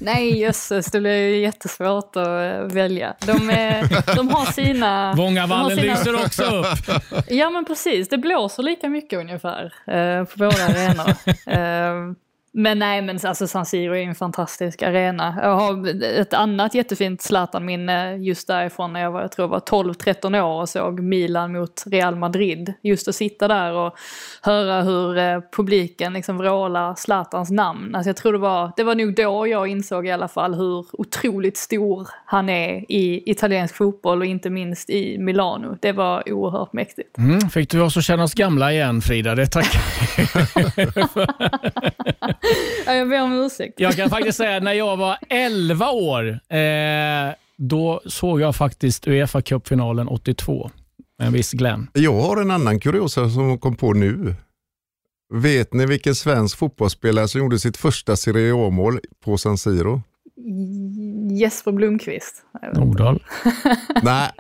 [0.05, 3.15] Nej jösses, det blir jättesvårt att eh, välja.
[3.27, 5.15] De, är, de har sina...
[5.17, 7.03] Vångavallen sina- lyser också upp.
[7.29, 11.15] Ja men precis, det blåser lika mycket ungefär eh, på båda arenor.
[11.47, 12.13] Eh,
[12.57, 15.39] men nej, men alltså San Siro är en fantastisk arena.
[15.43, 19.61] Jag har ett annat jättefint Zlatan-minne just därifrån när jag var, jag tror jag var
[19.61, 22.75] 12-13 år och såg Milan mot Real Madrid.
[22.83, 23.95] Just att sitta där och
[24.43, 27.95] höra hur eh, publiken liksom vrålar Zlatans namn.
[27.95, 30.87] Alltså jag tror det var, det var nog då jag insåg i alla fall hur
[30.93, 35.77] otroligt stor han är i italiensk fotboll och inte minst i Milano.
[35.81, 37.19] Det var oerhört mäktigt.
[37.19, 39.35] Mm, fick du oss att känna oss gamla igen Frida?
[39.35, 39.81] Det tackar
[42.87, 43.81] jag ber om ursäkt.
[43.81, 49.09] Jag kan faktiskt säga att när jag var 11 år, eh, då såg jag faktiskt
[49.09, 50.71] Uefa Cup-finalen 82
[51.19, 51.87] med en viss Glenn.
[51.93, 54.35] Jag har en annan kuriosa som jag kom på nu.
[55.35, 60.03] Vet ni vilken svensk fotbollsspelare som gjorde sitt första Serie A-mål på San Siro?
[61.31, 62.43] Jesper Blomqvist.
[62.75, 63.23] Nordahl.
[64.03, 64.31] Nej,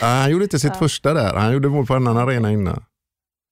[0.00, 1.34] han gjorde inte sitt första där.
[1.34, 2.84] Han gjorde mål på en annan arena innan.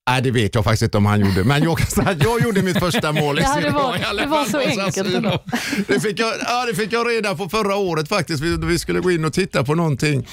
[0.09, 2.41] Nej, det vet jag faktiskt inte om han gjorde, men jag kan säga att jag
[2.41, 5.43] gjorde mitt första mål i Ja, det Serie A var- det var så enkelt ändå.
[5.87, 8.43] Det fick, jag, ja, det fick jag reda på förra året faktiskt.
[8.43, 10.27] Vi, vi skulle gå in och titta på någonting.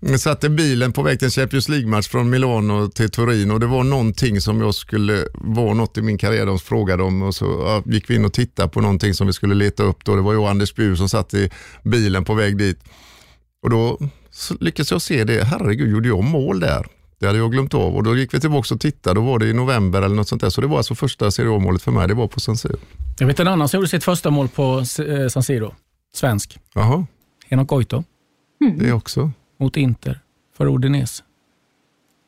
[0.00, 3.66] Jag satte bilen på väg till en Champions League-match från Milano till Turin och det
[3.66, 7.44] var någonting som jag skulle, var något i min karriär de frågade om och så
[7.44, 10.16] ja, gick vi in och tittade på någonting som vi skulle leta upp då.
[10.16, 11.50] Det var ju Anders Bur som satt i
[11.84, 12.78] bilen på väg dit.
[13.62, 13.98] Och då
[14.60, 16.86] lyckades jag se det, herregud gjorde jag mål där?
[17.22, 19.46] Det hade jag glömt av och då gick vi tillbaka och tittade, då var det
[19.46, 20.50] i november eller något sånt där.
[20.50, 22.76] Så det var alltså första Serie A-målet för mig, det var på San Siro.
[23.18, 25.74] Jag vet en annan som gjorde sitt första mål på eh, San Siro.
[26.14, 26.58] Svensk.
[26.74, 27.06] Jaha,
[27.48, 28.04] Henok Goito.
[28.78, 29.30] det också.
[29.60, 30.20] Mot Inter.
[30.56, 31.22] För Udinese.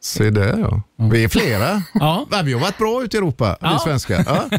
[0.04, 0.82] Se där ja.
[1.10, 1.82] Vi är flera.
[1.94, 2.26] Ja.
[2.44, 3.72] Vi har varit bra ute i Europa, Ja.
[3.72, 4.24] vi svenskar.
[4.26, 4.58] Ja.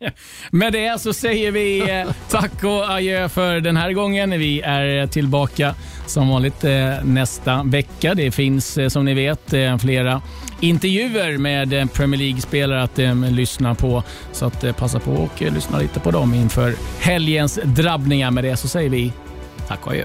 [0.50, 4.30] Med det så säger vi eh, tack och adjö för den här gången.
[4.30, 5.74] Vi är tillbaka
[6.06, 8.14] som vanligt eh, nästa vecka.
[8.14, 10.22] Det finns eh, som ni vet eh, flera
[10.60, 14.02] intervjuer med eh, Premier League-spelare att eh, lyssna på.
[14.32, 18.30] Så att eh, passa på och eh, lyssna lite på dem inför helgens drabbningar.
[18.30, 19.12] Med det så säger vi
[19.68, 20.04] tack och adjö.